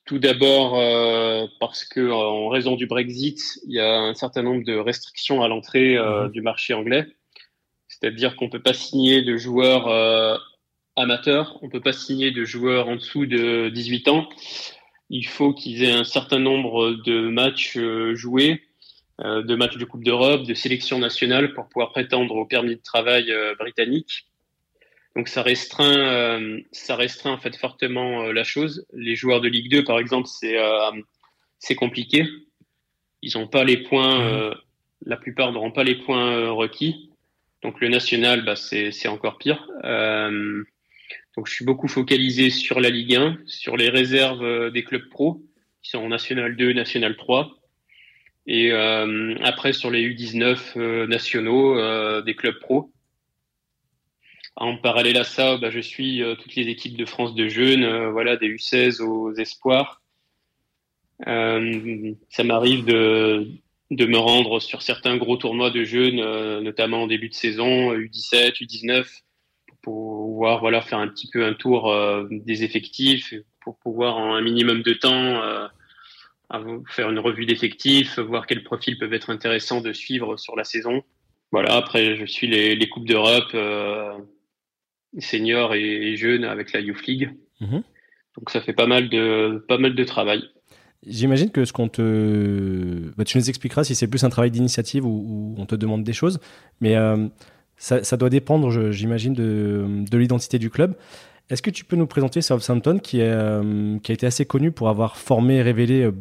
[0.05, 4.63] Tout d'abord euh, parce que en raison du Brexit, il y a un certain nombre
[4.63, 6.31] de restrictions à l'entrée euh, mhm.
[6.31, 7.07] du marché anglais.
[7.87, 10.37] C'est-à-dire qu'on peut pas signer de joueurs euh,
[10.95, 14.29] amateurs, on peut pas signer de joueurs en dessous de 18 ans.
[15.09, 17.77] Il faut qu'ils aient un certain nombre de matchs
[18.13, 18.61] joués,
[19.19, 23.29] de matchs de Coupe d'Europe, de sélection nationale pour pouvoir prétendre au permis de travail
[23.59, 24.30] britannique.
[25.15, 28.85] Donc ça restreint, euh, ça restreint en fait fortement euh, la chose.
[28.93, 30.91] Les joueurs de Ligue 2, par exemple, c'est euh,
[31.59, 32.25] c'est compliqué.
[33.21, 34.55] Ils n'ont pas les points, mhm.
[35.05, 37.11] la plupart n'auront pas les points requis.
[37.61, 39.67] Donc le national, bah, c'est encore pire.
[39.83, 45.43] donc je suis beaucoup focalisé sur la Ligue 1, sur les réserves des clubs pro
[45.83, 47.51] qui sont en National 2, National 3.
[48.47, 52.91] Et après sur les U19 nationaux des clubs pro.
[54.57, 57.83] En parallèle à ça, bah, je suis euh, toutes les équipes de France de jeunes,
[57.83, 60.01] euh, voilà, des U16 aux espoirs.
[61.27, 63.47] Euh, ça m'arrive de,
[63.91, 66.17] de me rendre sur certains gros tournois de jeunes,
[66.61, 69.05] notamment en début de saison, U17, U19,
[69.67, 71.95] pour pouvoir voilà, faire un petit peu un tour
[72.29, 75.69] des effectifs, pour pouvoir en un minimum de temps
[76.89, 81.03] faire une revue d'effectifs, voir quels profils peuvent être intéressants de suivre sur la saison.
[81.51, 83.55] Voilà, après, je suis les, les Coupes d'Europe
[85.19, 87.31] seniors et, jeunes avec la Youth League.
[87.59, 87.83] Mhm.
[88.37, 90.43] Donc ça fait pas mal de, pas mal de travail.
[91.05, 93.11] J'imagine que ce qu'on te.
[93.17, 96.13] Bah, tu nous expliqueras si c'est plus un travail d'initiative ou, on te demande des
[96.13, 96.39] choses,
[96.79, 97.27] mais euh,
[97.77, 100.95] ça, doit dépendre, j'imagine, de, de l'identité du club.
[101.49, 104.71] Est-ce que tu peux nous présenter Southampton qui, est, euh, qui a été assez connu
[104.71, 106.11] pour avoir formé et révélé euh,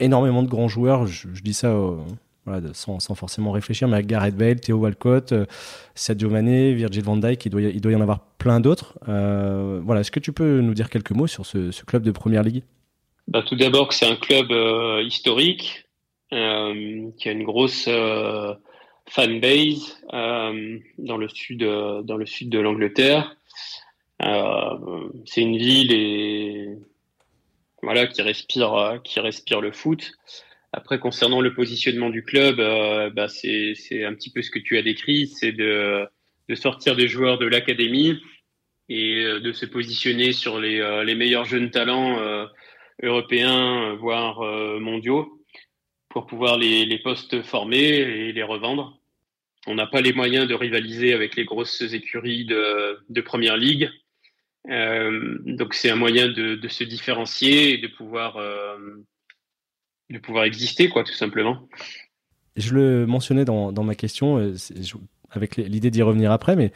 [0.00, 1.06] énormément de grands joueurs?
[1.06, 1.76] Je, dis ça
[2.72, 5.46] sans, forcément réfléchir, mais avec Gareth Bale, Theo Walcott, euh,
[5.94, 8.98] Sadio Mané, Virgil van Dijk, il doit, y en avoir plein d'autres.
[9.08, 12.42] Euh, voilà, est-ce que tu peux nous dire quelques mots sur ce, club de Première
[12.42, 12.62] Ligue?
[13.26, 15.84] Bah, Tout d'abord, c'est un club euh, historique
[16.30, 17.88] qui a une grosse
[19.08, 23.34] fanbase dans le sud, de l'Angleterre.
[24.20, 26.78] c'est une ville
[29.04, 30.12] qui respire le foot.
[30.72, 34.76] Après, concernant le positionnement du club, euh, bah, c'est un petit peu ce que tu
[34.76, 36.06] as décrit, c'est de,
[36.48, 38.20] de, sortir des joueurs de l'académie
[38.90, 42.18] et euh, de se positionner sur les, euh, les meilleurs jeunes talents
[43.02, 44.40] européens, voire
[44.80, 45.42] mondiaux,
[46.10, 49.00] pour pouvoir les, les postes former et les revendre.
[49.66, 53.88] On n'a pas les moyens de rivaliser avec les grosses écuries de, de première ligue.
[54.66, 58.36] donc c'est un moyen de, de, se différencier et de pouvoir
[60.10, 61.68] de pouvoir exister, quoi, tout simplement.
[62.56, 64.54] Je le mentionnais dans, dans ma question, euh,
[65.30, 66.72] avec l'idée d'y revenir après, mais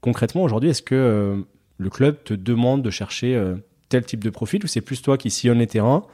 [0.00, 1.36] concrètement, aujourd'hui, est-ce que euh,
[1.78, 3.56] le club te demande de chercher euh,
[3.88, 6.04] tel type de profil ou c'est plus toi qui sillonne les terrains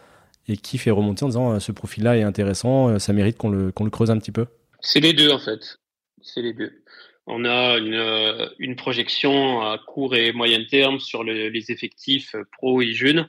[0.48, 3.84] et qui fait remonter en disant ce profil-là est intéressant, ça mérite qu'on le, qu'on
[3.84, 4.46] le creuse un petit peu?
[4.80, 5.80] C'est les deux, en fait.
[6.22, 6.84] C'est les deux.
[7.26, 12.92] On a une, une, projection à court et moyen terme sur les effectifs pro et
[12.92, 13.28] jeunes.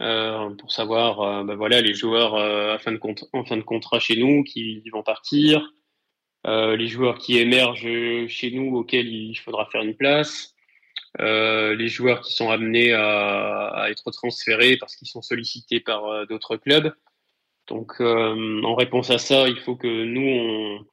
[0.00, 2.92] Euh, pour savoir ben voilà, les joueurs euh, en fin
[3.56, 5.70] de contrat chez nous qui vont partir,
[6.44, 10.54] les joueurs qui émergent chez nous auxquels il faudra faire une place,
[11.18, 16.92] les joueurs qui sont amenés à, être transférés parce qu'ils sont sollicités par d'autres clubs.
[17.68, 20.84] Donc, en réponse à ça, il faut que nous, on,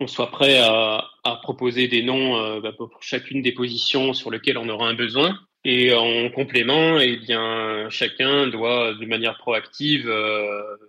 [0.00, 4.58] on soit prêt à, à, proposer des noms bah, pour chacune des positions sur lesquelles
[4.58, 5.38] on aura un besoin.
[5.64, 10.10] Et en complément, eh bien, chacun doit, de manière proactive,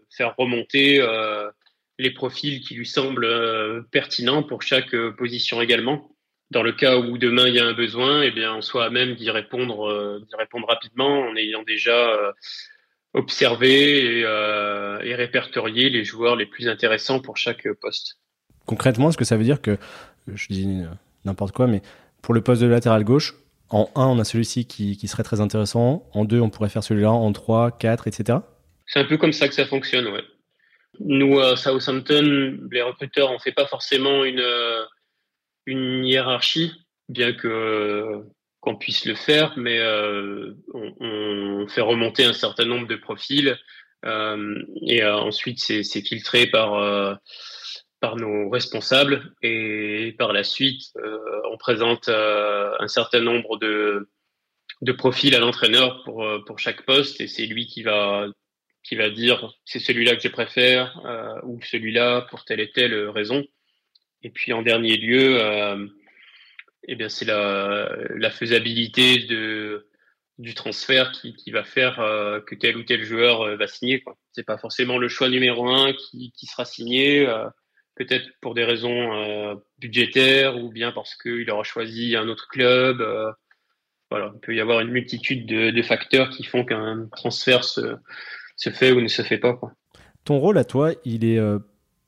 [0.09, 1.05] faire remonter
[1.99, 6.11] les profils qui lui semblent pertinents pour chaque position également
[6.51, 8.89] dans le cas où demain il y a un besoin, eh bien, on soit à
[8.89, 12.31] même d'y répondre, euh, d'y répondre rapidement en ayant déjà euh,
[13.13, 18.17] observé euh, et, répertorié les joueurs les plus intéressants pour chaque poste.
[18.65, 19.77] Concrètement, est-ce que ça veut dire que,
[20.27, 20.67] je dis
[21.25, 21.81] n'importe quoi, mais
[22.21, 23.33] pour le poste de latéral gauche,
[23.71, 26.83] en 1, on a celui-ci qui, qui, serait très intéressant, en 2, on pourrait faire
[26.83, 28.39] celui-là, en 3, 4, etc.
[28.85, 30.23] C'est un peu comme ça que ça fonctionne, ouais.
[30.99, 34.43] Nous, à Southampton, les recruteurs, on ne fait pas forcément une
[35.65, 36.71] une hiérarchie,
[37.09, 38.23] bien que
[38.59, 43.57] qu'on puisse le faire, mais euh, on, fait remonter un certain nombre de profils
[44.05, 47.19] euh, et euh, ensuite c'est filtré par
[48.01, 50.81] par nos responsables et par la suite
[51.51, 54.09] on présente un certain nombre de
[54.81, 58.27] de profils à l'entraîneur pour pour chaque poste et c'est lui qui va
[58.83, 60.99] qui va dire c'est celui-là que je préfère
[61.43, 63.45] ou celui-là pour telle et telle raison.
[64.23, 65.87] Et puis en dernier lieu, euh,
[66.87, 69.87] eh bien c'est la, faisabilité de,
[70.37, 74.01] du transfert qui, qui va faire euh, que tel ou tel joueur euh, va signer.
[74.01, 74.17] Quoi.
[74.31, 77.47] C'est pas forcément le choix numéro un qui, qui sera signé, euh,
[78.05, 83.03] peut-être pour des raisons euh, budgétaires ou bien parce qu'il aura choisi un autre club.
[84.09, 87.95] voilà, il peut y avoir une multitude de, de facteurs qui font qu'un transfert se,
[88.55, 89.53] se fait ou ne se fait pas.
[89.53, 89.71] Quoi.
[90.25, 91.39] Ton rôle à toi, il est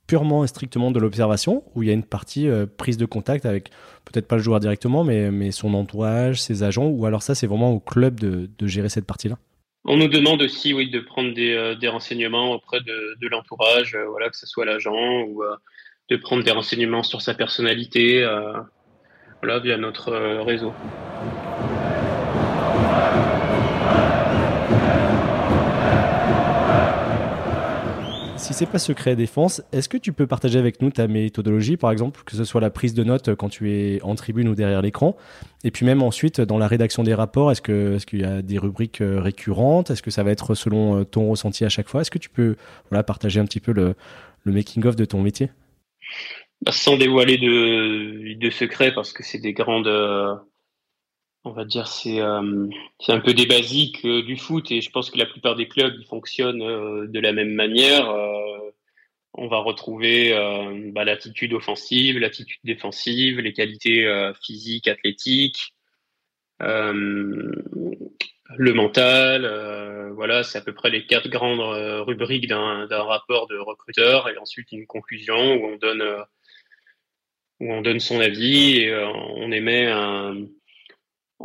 [0.07, 3.45] purement et strictement de l'observation, où il y a une partie euh, prise de contact
[3.45, 3.69] avec
[4.05, 7.47] peut-être pas le joueur directement, mais, mais son entourage, ses agents, ou alors ça c'est
[7.47, 9.37] vraiment au club de, de gérer cette partie-là?
[9.85, 13.95] On nous demande aussi oui, de prendre des, euh, des renseignements auprès de, de l'entourage,
[13.95, 15.43] euh, voilà, que ce soit l'agent, ou
[16.09, 18.27] de prendre des renseignements sur sa personnalité,
[19.41, 20.11] voilà, via notre
[20.43, 20.73] réseau.
[28.43, 31.91] si c'est pas secret défense, est-ce que tu peux partager avec nous ta méthodologie, par
[31.91, 34.81] exemple, que ce soit la prise de notes quand tu es en tribune ou derrière
[34.81, 35.15] l'écran,
[35.63, 38.41] et puis même ensuite dans la rédaction des rapports, est-ce que est-ce qu'il y a
[38.41, 41.87] des rubriques euh, récurrentes, est-ce que ça va être selon euh, ton ressenti à chaque
[41.87, 42.57] fois, est-ce que tu peux
[42.89, 43.95] voilà partager un petit peu le,
[44.43, 45.49] le making of de ton métier?
[46.61, 50.35] Bah, Sans dévoiler de, secrets, parce que c'est des grandes euh,
[51.43, 52.67] on va dire c'est euh,
[52.99, 55.67] c'est un peu des basiques euh, du foot et je pense que la plupart des
[55.67, 56.59] clubs ils fonctionnent
[57.07, 58.07] de la même manière.
[59.35, 60.31] on va retrouver
[60.93, 65.73] bah, l'attitude offensive, l'attitude défensive, les qualités physiques, athlétiques,
[68.57, 70.11] le mental.
[70.15, 71.59] voilà, c'est à peu près les quatre grandes
[72.05, 76.03] rubriques d'un rapport de recruteur et ensuite une conclusion où on donne
[77.59, 78.93] où on donne son avis et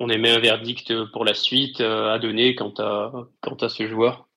[0.00, 4.28] on émet un verdict pour la suite euh, à donner quant à, ce joueur.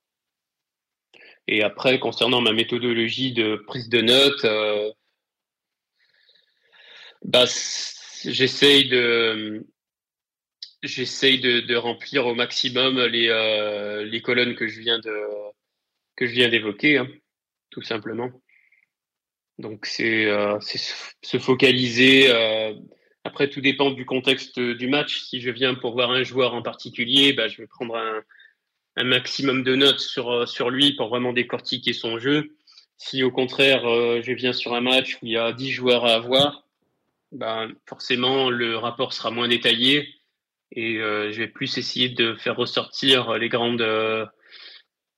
[1.48, 4.92] Et après, concernant ma méthodologie de prise de notes, euh,
[7.24, 7.46] bah,
[8.26, 9.68] j'essaye de
[10.84, 15.28] j'essaye de, remplir au maximum les, euh, les colonnes que je viens de
[16.16, 17.08] que je viens d'évoquer, hein,
[17.70, 18.32] tout simplement.
[19.58, 20.28] Donc c'est
[21.22, 22.30] se focaliser
[23.24, 25.22] après, tout dépend du contexte du match.
[25.22, 28.24] Si je viens pour voir un joueur en particulier, bah, je vais prendre un,
[28.98, 32.56] un maximum de notes sur, euh, sur lui pour vraiment décortiquer son jeu.
[32.98, 36.06] Si au contraire, euh, je viens sur un match où il y a 10 joueurs
[36.06, 36.68] à avoir,
[37.32, 40.10] bah, forcément, le rapport sera moins détaillé
[40.72, 43.86] et euh, je vais plus essayer de faire ressortir les grandes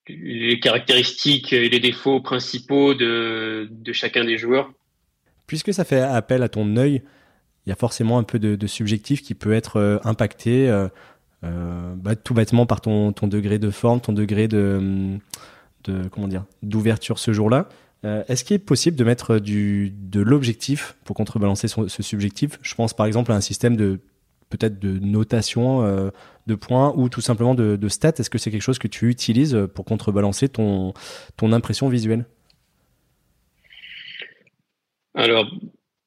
[0.08, 4.72] les caractéristiques et les défauts principaux de, de chacun des joueurs.
[5.48, 7.02] Puisque ça fait appel à ton œil,
[7.66, 10.88] il y a forcément un peu de, subjectif qui peut être euh, impacté euh,
[11.44, 15.18] euh, bah, tout bêtement par ton, ton, degré de forme, ton degré de,
[15.86, 17.70] de comment dire d'ouverture ce jour-là.
[18.28, 22.60] Est-ce qu'il est possible de mettre du, de l'objectif pour contrebalancer ce subjectif?
[22.62, 24.02] Je pense par exemple à un système de
[24.58, 26.12] peut-être de notation
[26.46, 28.14] de points ou tout simplement de, stats.
[28.20, 30.94] Est-ce que c'est quelque chose que tu utilises pour contrebalancer ton,
[31.42, 32.26] impression visuelle?
[35.16, 35.50] Alors,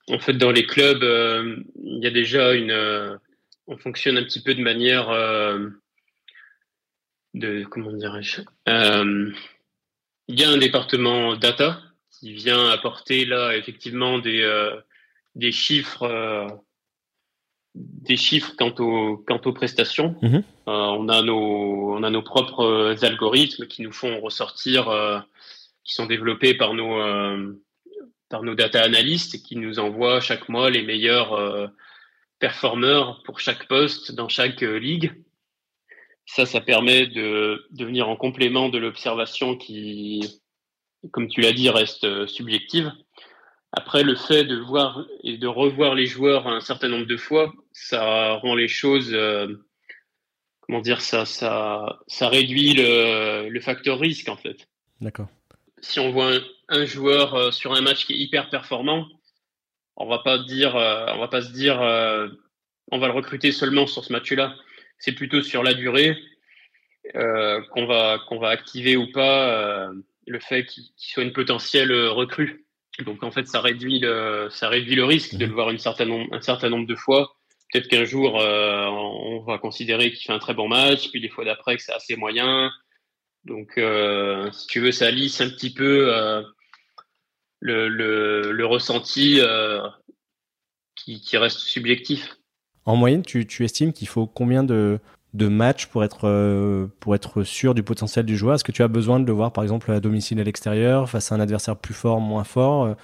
[0.09, 2.71] en fait, dans les clubs, euh, il y a déjà une.
[2.71, 3.17] Euh,
[3.67, 5.69] on fonctionne un petit peu de manière euh,
[7.35, 8.43] de comment dirais-je.
[10.29, 11.81] il y a un département data
[12.11, 16.63] qui vient apporter là effectivement des chiffres
[17.77, 20.17] des chiffres quant aux quant aux prestations.
[20.23, 20.43] Mm-hmm.
[20.67, 24.89] on a nos on a nos propres algorithmes qui nous font ressortir
[25.85, 26.99] qui sont développés par nos
[28.29, 31.67] par nos data analystes qui nous envoient chaque mois les meilleurs euh,
[32.39, 35.13] performeurs pour chaque poste dans chaque euh, ligue.
[36.27, 40.41] Ça, ça permet de, de venir en complément de l'observation qui,
[41.13, 42.93] comme tu l'as dit, reste subjective.
[43.71, 47.53] Après, le fait de voir et de revoir les joueurs un certain nombre de fois,
[47.79, 49.49] ça rend les choses, euh,
[50.61, 54.67] comment dire, ça, ça, ça réduit le, le facteur risque en fait.
[55.03, 55.29] D'accord.
[55.83, 56.33] Si on voit
[56.71, 59.07] un, joueur euh, sur un match qui est hyper performant,
[59.97, 61.77] on va pas dire, euh, on va pas se dire,
[62.91, 64.57] on va le recruter seulement sur ce match-là.
[64.99, 66.17] C'est plutôt sur la durée
[67.13, 69.91] qu'on va qu'on va activer ou pas
[70.27, 72.67] le fait qu'il soit une potentielle recrue.
[73.05, 76.09] Donc en fait, ça réduit le, ça réduit le risque de le voir une certaine
[76.09, 77.37] nombre, un certain nombre de fois.
[77.73, 81.29] Peut-être qu'un jour, euh, on va considérer qu'il fait un très bon match, puis des
[81.29, 82.71] fois d'après que c'est assez moyen.
[83.45, 86.43] Donc, euh, si tu veux, ça lisse un petit peu euh,
[87.61, 89.41] le, le, ressenti
[90.95, 92.37] qui, reste subjectif.
[92.85, 95.01] En moyenne, tu, tu estimes qu'il faut combien de,
[95.35, 98.55] de matchs pour être, pour être sûr du potentiel du joueur?
[98.55, 101.33] Est-ce que tu as besoin de le voir, par exemple, à domicile à l'extérieur, face
[101.33, 102.97] à un adversaire plus fort, moins fort?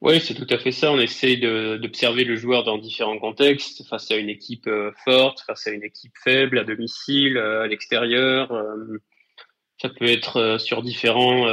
[0.00, 0.92] Oui, c'est tout à fait ça.
[0.92, 5.66] On essaye d'observer le joueur dans différents contextes, face à une équipe euh, forte, face
[5.66, 8.52] à une équipe faible, à domicile, à l'extérieur.
[9.80, 11.46] Ça peut être sur différents,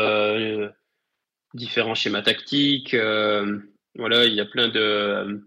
[1.53, 2.95] différents schémas tactiques.
[3.95, 5.41] Voilà, il y a plein de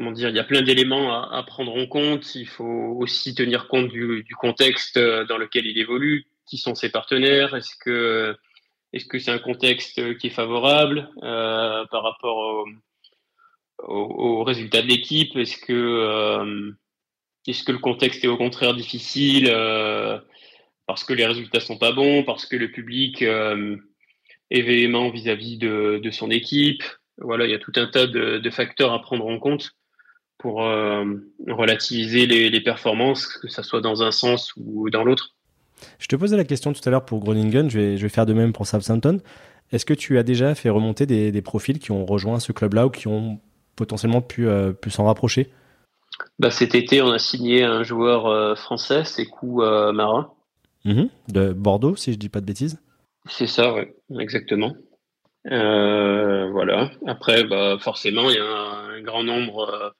[0.00, 2.34] comment dire, il y a plein d'éléments à, prendre en compte.
[2.34, 6.26] Il faut aussi tenir compte du, contexte euh, dans lequel il évolue.
[6.46, 8.36] Qui sont ses partenaires Est-ce que
[8.92, 12.64] est-ce que c'est un contexte qui est favorable euh, par rapport
[13.78, 15.36] au, résultat de l'équipe?
[15.36, 16.72] Est-ce que euh,
[17.46, 19.46] que le contexte est au contraire difficile
[20.86, 26.10] parce que les résultats sont pas bons, parce que le public est véhément vis-à-vis de,
[26.10, 26.82] son équipe?
[27.18, 29.72] Voilà, il y a tout un tas de, facteurs à prendre en compte
[30.40, 31.04] pour euh,
[31.48, 35.36] relativiser les, performances, que ce soit dans un sens ou dans l'autre.
[35.98, 38.26] Je te posais la question tout à l'heure pour Groningen, je vais, je vais faire
[38.26, 39.20] de même pour Southampton.
[39.72, 42.90] Est-ce que tu as déjà fait remonter des, profils qui ont rejoint ce club-là ou
[42.90, 43.40] qui ont
[43.76, 45.50] potentiellement pu, euh, pu s'en rapprocher?
[46.38, 50.32] Bah, Cet été, on a signé un joueur euh, français, Sekou Marin.
[50.86, 51.10] Mhm.
[51.28, 52.80] de Bordeaux, si je dis pas de bêtises
[53.26, 53.82] C'est ça, oui,
[54.18, 54.74] exactement.
[55.44, 56.90] voilà.
[57.06, 59.94] Après, bah, forcément, il y a un grand nombre,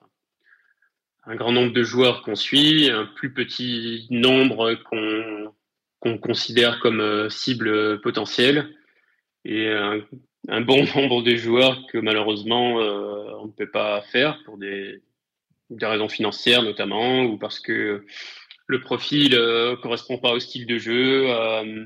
[1.27, 5.53] un grand nombre de joueurs qu'on suit, un plus petit nombre qu'on
[6.01, 8.71] qu'on considère comme euh, cible potentielle
[9.45, 9.69] et
[10.49, 15.03] un, bon nombre de joueurs que malheureusement euh, on ne peut pas faire pour des,
[15.81, 18.05] raisons financières notamment ou parce que
[18.67, 21.85] le profil euh, correspond pas au style de jeu, euh,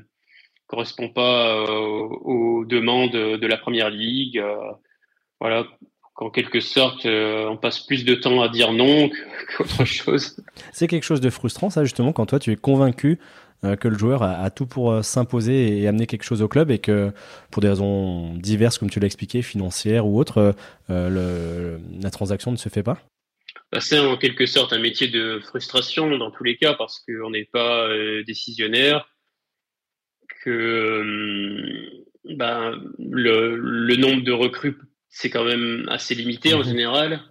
[0.67, 4.43] correspond pas aux, demandes de la première ligue.
[5.39, 5.65] voilà,
[6.15, 9.09] qu'en quelque sorte, euh, on passe plus de temps à dire non
[9.57, 10.41] qu'autre chose.
[10.71, 13.44] C'est quelque chose de frustrant, ça, justement, quand toi, tu es convaincu euh,
[13.75, 16.79] que le joueur a, tout pour euh, s'imposer et amener quelque chose au club et
[16.79, 17.11] que,
[17.51, 20.55] pour des raisons diverses, comme tu l'as expliqué, financières ou autres,
[20.89, 22.99] le, la transaction ne se fait pas?
[23.71, 27.29] Bah, C'est en quelque sorte un métier de frustration dans tous les cas parce qu'on
[27.29, 27.87] n'est pas
[28.27, 29.07] décisionnaire,
[30.43, 31.89] que
[32.35, 34.77] bah, le, le nombre de recrues
[35.15, 36.65] c'est quand même assez limité en mhm.
[36.65, 37.21] général.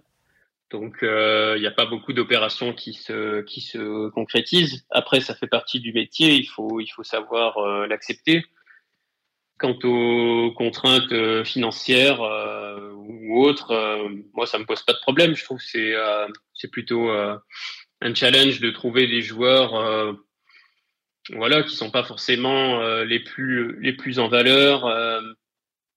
[0.71, 4.85] Donc, euh, il n'y a pas beaucoup d'opérations qui se, qui se concrétisent.
[4.89, 8.43] Après, ça fait partie du métier, il faut, il faut savoir euh, l'accepter.
[9.57, 15.35] Quant aux contraintes euh, financières ou autres, moi, ça me pose pas de problème.
[15.35, 15.93] Je trouve que c'est,
[16.53, 20.17] c'est plutôt un challenge de trouver des joueurs
[21.29, 24.83] voilà, qui sont pas forcément les, plus, les plus en valeur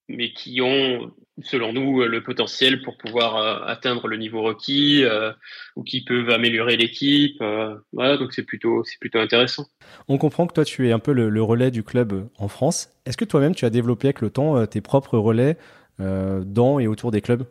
[0.09, 5.33] mais qui ont, selon nous, le potentiel pour pouvoir euh, atteindre le niveau requis euh,
[5.77, 7.41] ou qui peuvent améliorer l'équipe.
[7.43, 9.67] Euh, voilà, donc c'est plutôt, c'est plutôt intéressant.
[10.09, 12.91] On comprend que toi, tu es un peu le, relais du club en France.
[13.05, 15.57] Est-ce que toi-même, tu as développé avec le temps tes propres relais
[15.99, 17.45] dans et autour des clubs,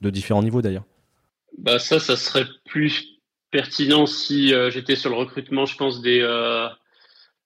[0.00, 0.84] de différents niveaux d'ailleurs
[1.58, 6.22] bah Ça, ça serait plus pertinent si j'étais sur le recrutement, je pense, des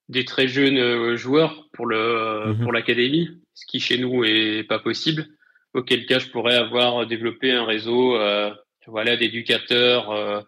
[0.08, 2.62] des très jeunes joueurs pour le mhm.
[2.62, 5.26] pour l'académie ce qui chez nous est pas possible.
[5.74, 8.52] Auquel cas, je pourrais avoir développé un réseau, euh,
[8.86, 10.40] voilà, d'éducateurs euh,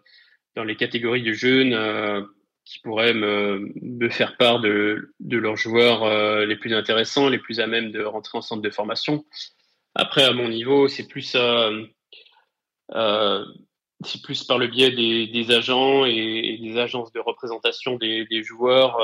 [0.55, 2.21] dans les catégories de jeunes euh,
[2.63, 7.91] qui pourraient me, faire part de, leurs joueurs les plus intéressants, les plus à même
[7.91, 9.23] de rentrer en centre de formation.
[9.93, 11.37] Après, à mon niveau, c'est plus
[14.03, 18.99] c'est plus par le biais des, agents et, des agences de représentation des joueurs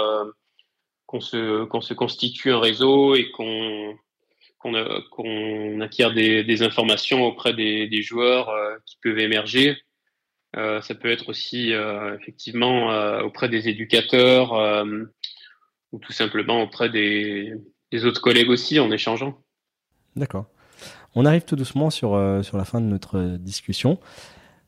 [1.12, 3.97] qu'on se, constitue un réseau et qu'on
[4.59, 9.76] qu'on acquiert des, informations auprès des, joueurs euh, qui peuvent émerger.
[10.53, 11.72] ça peut être aussi
[12.20, 14.53] effectivement auprès des éducateurs
[15.91, 17.55] ou tout simplement auprès des,
[18.05, 19.41] autres collègues aussi en échangeant.
[20.16, 20.45] D'accord.
[21.16, 23.99] On arrive tout doucement sur la fin de notre discussion.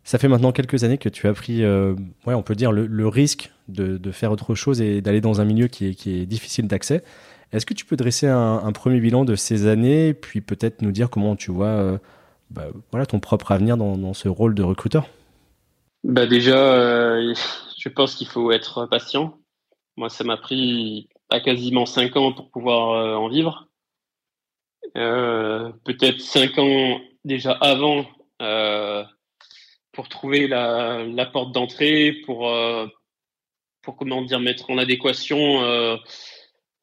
[0.03, 3.51] Ça fait maintenant quelques années que tu as pris, ouais, on peut dire, le, risque
[3.67, 7.03] de, faire autre chose et d'aller dans un milieu qui est, difficile d'accès.
[7.53, 11.11] Est-ce que tu peux dresser un, premier bilan de ces années, puis peut-être nous dire
[11.11, 11.97] comment tu vois euh,
[12.49, 15.07] bah, voilà, ton propre avenir dans, ce rôle de recruteur?
[16.03, 17.33] Bah Déjà, euh,
[17.77, 19.37] je pense qu'il faut être patient.
[19.97, 23.67] Moi, ça m'a pris à quasiment 5 ans pour pouvoir euh, en vivre.
[24.95, 28.05] peut-être 5 ans déjà avant
[29.93, 32.51] pour trouver la, porte d'entrée, pour,
[33.81, 35.61] pour comment dire, mettre en adéquation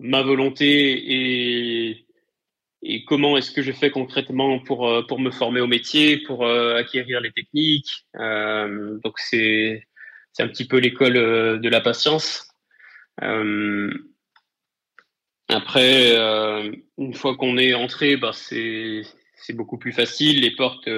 [0.01, 2.07] ma volonté et,
[2.83, 6.45] et comment est-ce que je fais concrètement pour, euh, pour me former au métier, pour
[6.45, 8.07] euh, acquérir les techniques.
[8.17, 9.87] Euh, donc c'est
[10.33, 12.49] c'est un petit peu l'école de la patience.
[15.49, 16.17] après,
[16.99, 19.03] une fois qu'on est entré, bah c'est
[19.35, 20.41] c'est beaucoup plus facile.
[20.43, 20.89] Les portes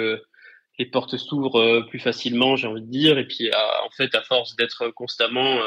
[0.78, 3.18] les portes s'ouvrent plus facilement, j'ai envie de dire.
[3.18, 5.60] Et puis en fait, à force d'être constamment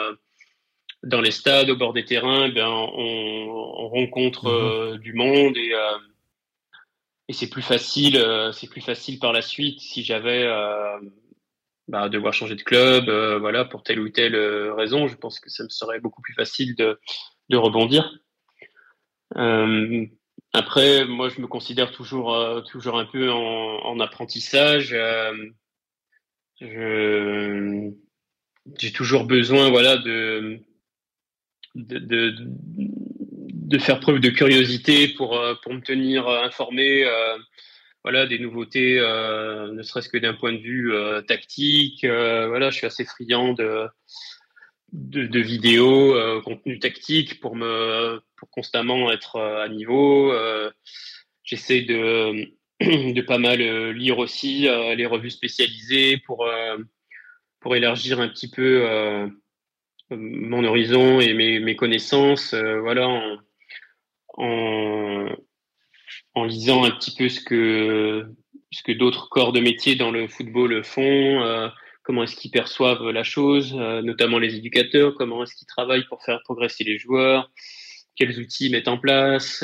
[1.06, 4.54] dans les stades, au bord des terrains, ben, on, rencontre mhm.
[4.54, 5.98] euh, du monde et, euh,
[7.30, 10.46] et c'est plus facile, euh, c'est plus facile par la suite si j'avais
[11.88, 14.36] bah, devoir changer de club, voilà, pour telle ou telle
[14.72, 15.08] raison.
[15.08, 17.00] Je pense que ça me serait beaucoup plus facile de,
[17.50, 18.12] de rebondir.
[20.56, 24.96] Après, moi, je me considère toujours, toujours un peu en, en apprentissage.
[26.62, 27.92] je,
[28.78, 30.60] j'ai toujours besoin, voilà, de
[31.76, 37.38] de, faire preuve de curiosité pour, euh, pour me tenir informé euh,
[38.04, 40.94] voilà, des nouveautés, euh, ne serait-ce que d'un point de vue
[41.28, 42.06] tactique.
[42.06, 43.88] voilà, je suis assez friand de,
[44.96, 50.34] de, vidéos, contenu tactique pour, me, pour constamment être à niveau.
[51.44, 53.60] J'essaie de, de pas mal
[53.92, 56.50] lire aussi les revues spécialisées pour,
[57.60, 59.30] pour élargir un petit peu
[60.12, 63.38] mon horizon et mes, mes connaissances, euh, voilà, en,
[64.38, 65.30] en,
[66.36, 68.26] en, lisant un petit peu ce que,
[68.72, 71.02] ce que d'autres corps de métier dans le football font,
[71.44, 71.70] euh,
[72.06, 76.24] comment est-ce qu'ils perçoivent la chose, euh, notamment les éducateurs, comment est-ce qu'ils travaillent pour
[76.24, 77.52] faire progresser les joueurs,
[78.16, 79.64] quels outils mettent en place.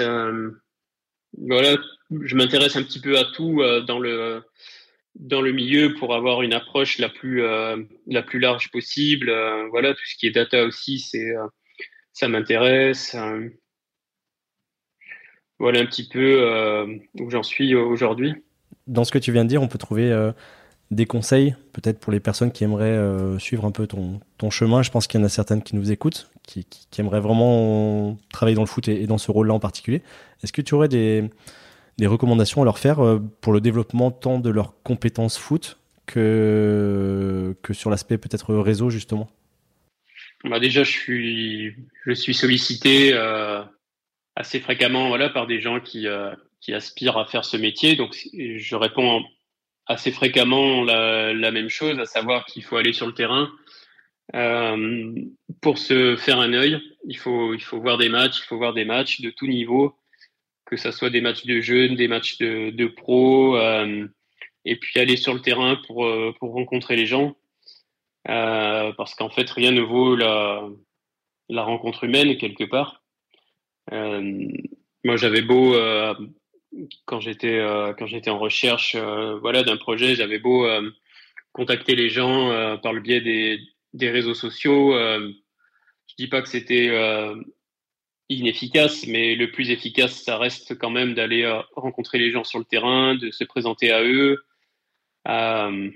[1.38, 1.78] voilà,
[2.10, 4.44] je m'intéresse un petit peu à tout dans le
[5.16, 7.78] dans le milieu pour avoir une approche la plus euh,
[8.08, 9.30] la plus large possible.
[9.30, 11.48] Euh, voilà, tout ce qui est data aussi, c'est euh,
[12.14, 13.16] ça m'intéresse.
[15.60, 18.34] voilà un petit peu où j'en suis aujourd'hui.
[18.88, 20.12] Dans ce que tu viens de dire, on peut trouver
[20.92, 23.00] des conseils, peut-être pour les personnes qui aimeraient
[23.40, 24.84] suivre un peu ton, ton chemin.
[24.84, 28.56] Je pense qu'il y en a certaines qui nous écoutent, qui, qui, aimeraient vraiment travailler
[28.56, 30.02] dans le foot et dans ce rôle-là en particulier.
[30.44, 31.30] Est-ce que tu aurais des,
[31.98, 35.78] des recommandations à leur faire euh, pour le développement tant de leurs compétences foot
[36.08, 39.30] que, que sur l'aspect peut-être réseau justement?
[40.44, 41.76] Bah Déjà, je suis,
[42.06, 43.62] je suis sollicité euh,
[44.36, 47.96] assez fréquemment voilà, par des gens qui, euh, qui aspirent à faire ce métier.
[47.96, 49.22] Donc, je réponds
[49.88, 53.52] assez fréquemment la, la même chose, à savoir qu'il faut aller sur le terrain.
[54.34, 55.14] Euh,
[55.62, 58.74] pour se faire un œil, il faut, il faut voir des matchs, il faut voir
[58.74, 59.98] des matchs de tout niveau
[60.72, 64.08] que ce soit des matchs de jeunes, des matchs de, de pros, euh,
[64.64, 67.36] et puis aller sur le terrain pour, euh, pour rencontrer les gens.
[68.30, 70.64] Euh, parce qu'en fait, rien ne vaut la,
[71.50, 73.04] la rencontre humaine quelque part.
[73.92, 75.76] moi, j'avais beau,
[77.06, 77.60] quand j'étais
[77.98, 78.96] quand j'étais en recherche
[79.42, 80.68] voilà, d'un projet, j'avais beau
[81.52, 83.60] contacter les gens par le biais des,
[83.94, 84.94] des réseaux sociaux.
[84.94, 86.90] je dis pas que c'était
[88.32, 92.60] inefficace, mais le plus efficace, ça reste quand même d'aller euh, rencontrer les gens sur
[92.60, 94.44] le terrain, de se présenter à eux.
[95.28, 95.90] Euh,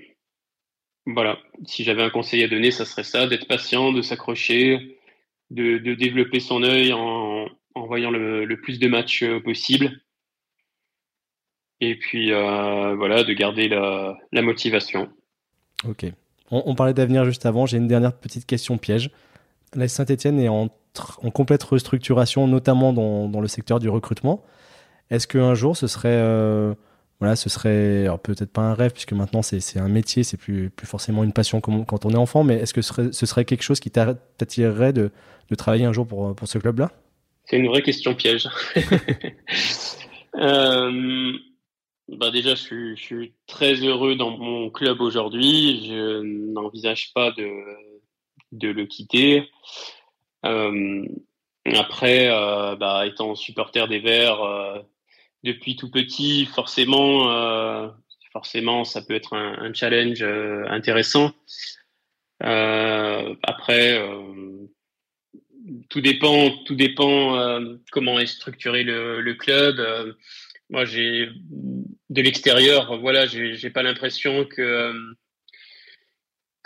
[1.06, 4.98] voilà, si j'avais un conseil à donner, ça serait ça, d'être patient, de s'accrocher,
[5.50, 10.00] de, développer son œil en, voyant le, plus de matchs euh, possible.
[11.80, 15.08] Et puis voilà, de garder la, motivation.
[15.86, 16.06] Ok.
[16.50, 17.66] On, on parlait d'avenir juste avant.
[17.66, 19.10] J'ai une dernière petite question piège.
[19.74, 20.70] La Saint-Etienne est en
[21.22, 24.44] en complète restructuration, notamment dans, le secteur du recrutement.
[25.10, 26.74] Est-ce qu'un jour, ce serait, euh,
[27.20, 30.86] voilà, ce serait peut-être pas un rêve, puisque maintenant c'est un métier, c'est plus, plus
[30.86, 33.44] forcément une passion comme quand on est enfant, mais est-ce que ce serait, ce serait,
[33.44, 35.10] quelque chose qui t'attirerait de,
[35.50, 36.90] de, travailler un jour pour, pour ce club-là?
[37.44, 38.48] C'est une vraie question piège.
[40.34, 41.32] euh,
[42.08, 45.86] bah déjà, je suis, très heureux dans mon club aujourd'hui.
[45.88, 47.50] Je n'envisage pas de,
[48.52, 49.50] de le quitter.
[50.44, 51.04] Euh,
[51.74, 54.78] après, euh, bah, étant supporter des Verts euh,
[55.42, 57.92] depuis tout petit, forcément,
[58.32, 61.32] forcément, ça peut être un, un challenge intéressant.
[62.40, 64.00] après,
[65.88, 70.16] tout dépend, tout dépend comment est structuré le, le club
[70.70, 71.28] moi, j'ai
[72.10, 74.92] de l'extérieur, voilà, j'ai pas l'impression que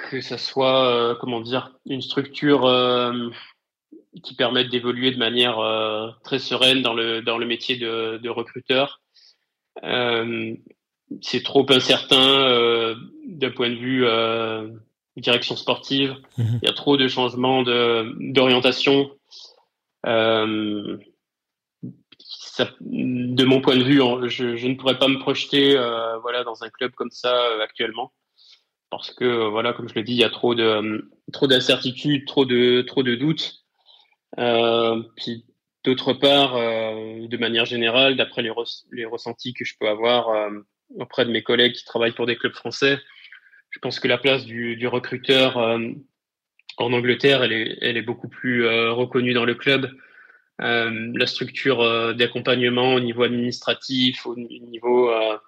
[0.08, 3.28] que ça soit, euh, comment dire, une structure euh,
[4.22, 8.28] qui permette d'évoluer de manière euh, très sereine dans le dans le métier de, de
[8.28, 9.00] recruteur.
[11.22, 12.94] c'est trop incertain
[13.26, 14.06] d'un point de vue
[15.16, 16.16] direction sportive.
[16.38, 19.10] Mmh Il y a trop de changements d'orientation.
[22.80, 26.68] De mon point de vue, je, ne pourrais pas me projeter euh, voilà, dans un
[26.68, 28.12] club comme ça euh, actuellement.
[28.90, 32.26] Parce que, euh, voilà, comme je le dis, il y a trop de trop d'incertitudes,
[32.26, 33.64] trop de, doutes.
[35.16, 35.44] puis,
[35.84, 38.52] d'autre part, de manière générale, d'après les,
[38.92, 40.50] les, ressentis que je peux avoir
[40.98, 42.98] auprès de mes collègues qui travaillent pour des clubs français,
[43.70, 48.28] je pense que la place du, du recruteur en Angleterre, elle est, elle est beaucoup
[48.28, 49.90] plus reconnue dans le club.
[50.62, 55.38] Euh, la structure euh, d'accompagnement au niveau administratif, au niveau euh,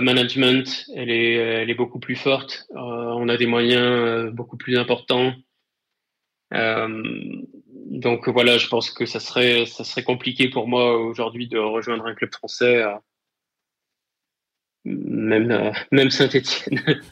[0.00, 2.66] management, elle est, beaucoup plus forte.
[2.74, 5.32] on a des moyens beaucoup plus importants.
[6.52, 12.04] donc voilà, je pense que ça serait, ça serait compliqué pour moi aujourd'hui de rejoindre
[12.06, 12.84] un club français,
[14.84, 16.82] même, même Saint-Etienne.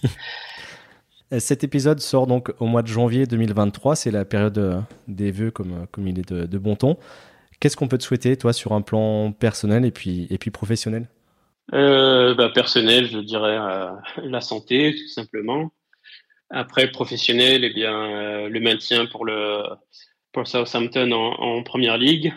[1.38, 5.50] Cet épisode sort donc au mois de janvier 2023, c'est la période euh, des vœux
[5.50, 6.96] comme, euh, comme il est de, bon ton.
[7.58, 11.08] Qu'est-ce qu'on peut te souhaiter, toi, sur un plan personnel et puis, et puis professionnel?
[11.74, 13.58] Euh, bah, Personnel, je dirais
[14.22, 15.72] la santé, tout simplement.
[16.50, 19.64] Après, professionnel, eh bien, le maintien pour, le,
[20.32, 22.32] pour Southampton en, première ligue,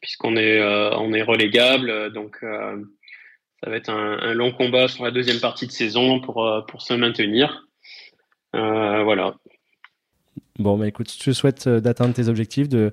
[0.00, 2.12] puisqu'on est, est relégable.
[2.12, 2.44] Donc,
[3.62, 6.82] ça va être un, long combat sur la deuxième partie de saison pour, euh, pour
[6.82, 7.66] se maintenir.
[8.54, 9.34] Euh, voilà.
[10.58, 12.92] Bon, bah écoute, je te souhaite euh, d'atteindre tes objectifs, de,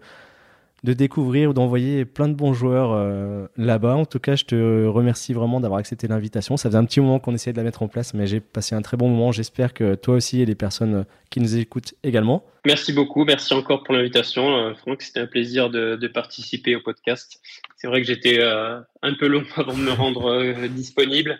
[0.86, 3.96] de découvrir ou d'envoyer plein de bons joueurs euh, là-bas.
[3.96, 6.56] En tout cas, je te remercie vraiment d'avoir accepté l'invitation.
[6.56, 8.76] Ça faisait un petit moment qu'on essayait de la mettre en place, mais j'ai passé
[8.76, 9.32] un très bon moment.
[9.32, 12.46] J'espère que toi aussi et les personnes euh, qui nous écoutent également.
[12.66, 13.26] Merci beaucoup.
[13.26, 14.56] Merci encore pour l'invitation.
[14.56, 17.42] Euh, Franck, c'était un plaisir de, participer au podcast.
[17.78, 21.40] C'est vrai que j'étais un peu long avant de me rendre disponible,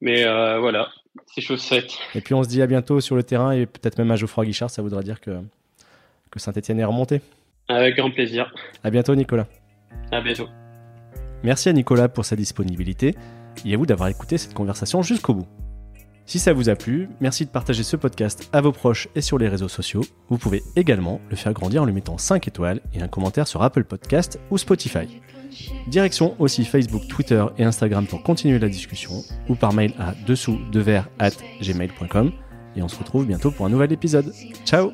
[0.00, 0.90] mais voilà,
[1.34, 1.92] c'est chose faite.
[2.14, 4.44] Et puis on se dit à bientôt sur le terrain et peut-être même à Geoffroy
[4.44, 4.70] Guichard.
[4.70, 5.30] Ça voudra dire que,
[6.30, 7.20] que Saint-Etienne est remonté.
[7.68, 8.52] Avec grand plaisir.
[8.84, 9.46] À bientôt, Nicolas.
[10.12, 10.48] À bientôt.
[11.42, 13.14] Merci à Nicolas pour sa disponibilité
[13.64, 15.46] et à vous d'avoir écouté cette conversation jusqu'au bout.
[16.26, 19.38] Si ça vous a plu, merci de partager ce podcast à vos proches et sur
[19.38, 20.02] les réseaux sociaux.
[20.28, 23.62] Vous pouvez également le faire grandir en lui mettant 5 étoiles et un commentaire sur
[23.62, 25.20] Apple Podcast ou Spotify.
[25.86, 30.58] Direction aussi Facebook, Twitter et Instagram pour continuer la discussion ou par mail à dessous
[30.72, 30.84] de
[31.20, 31.30] at
[31.62, 32.32] gmail.com
[32.74, 34.32] et on se retrouve bientôt pour un nouvel épisode.
[34.64, 34.92] Ciao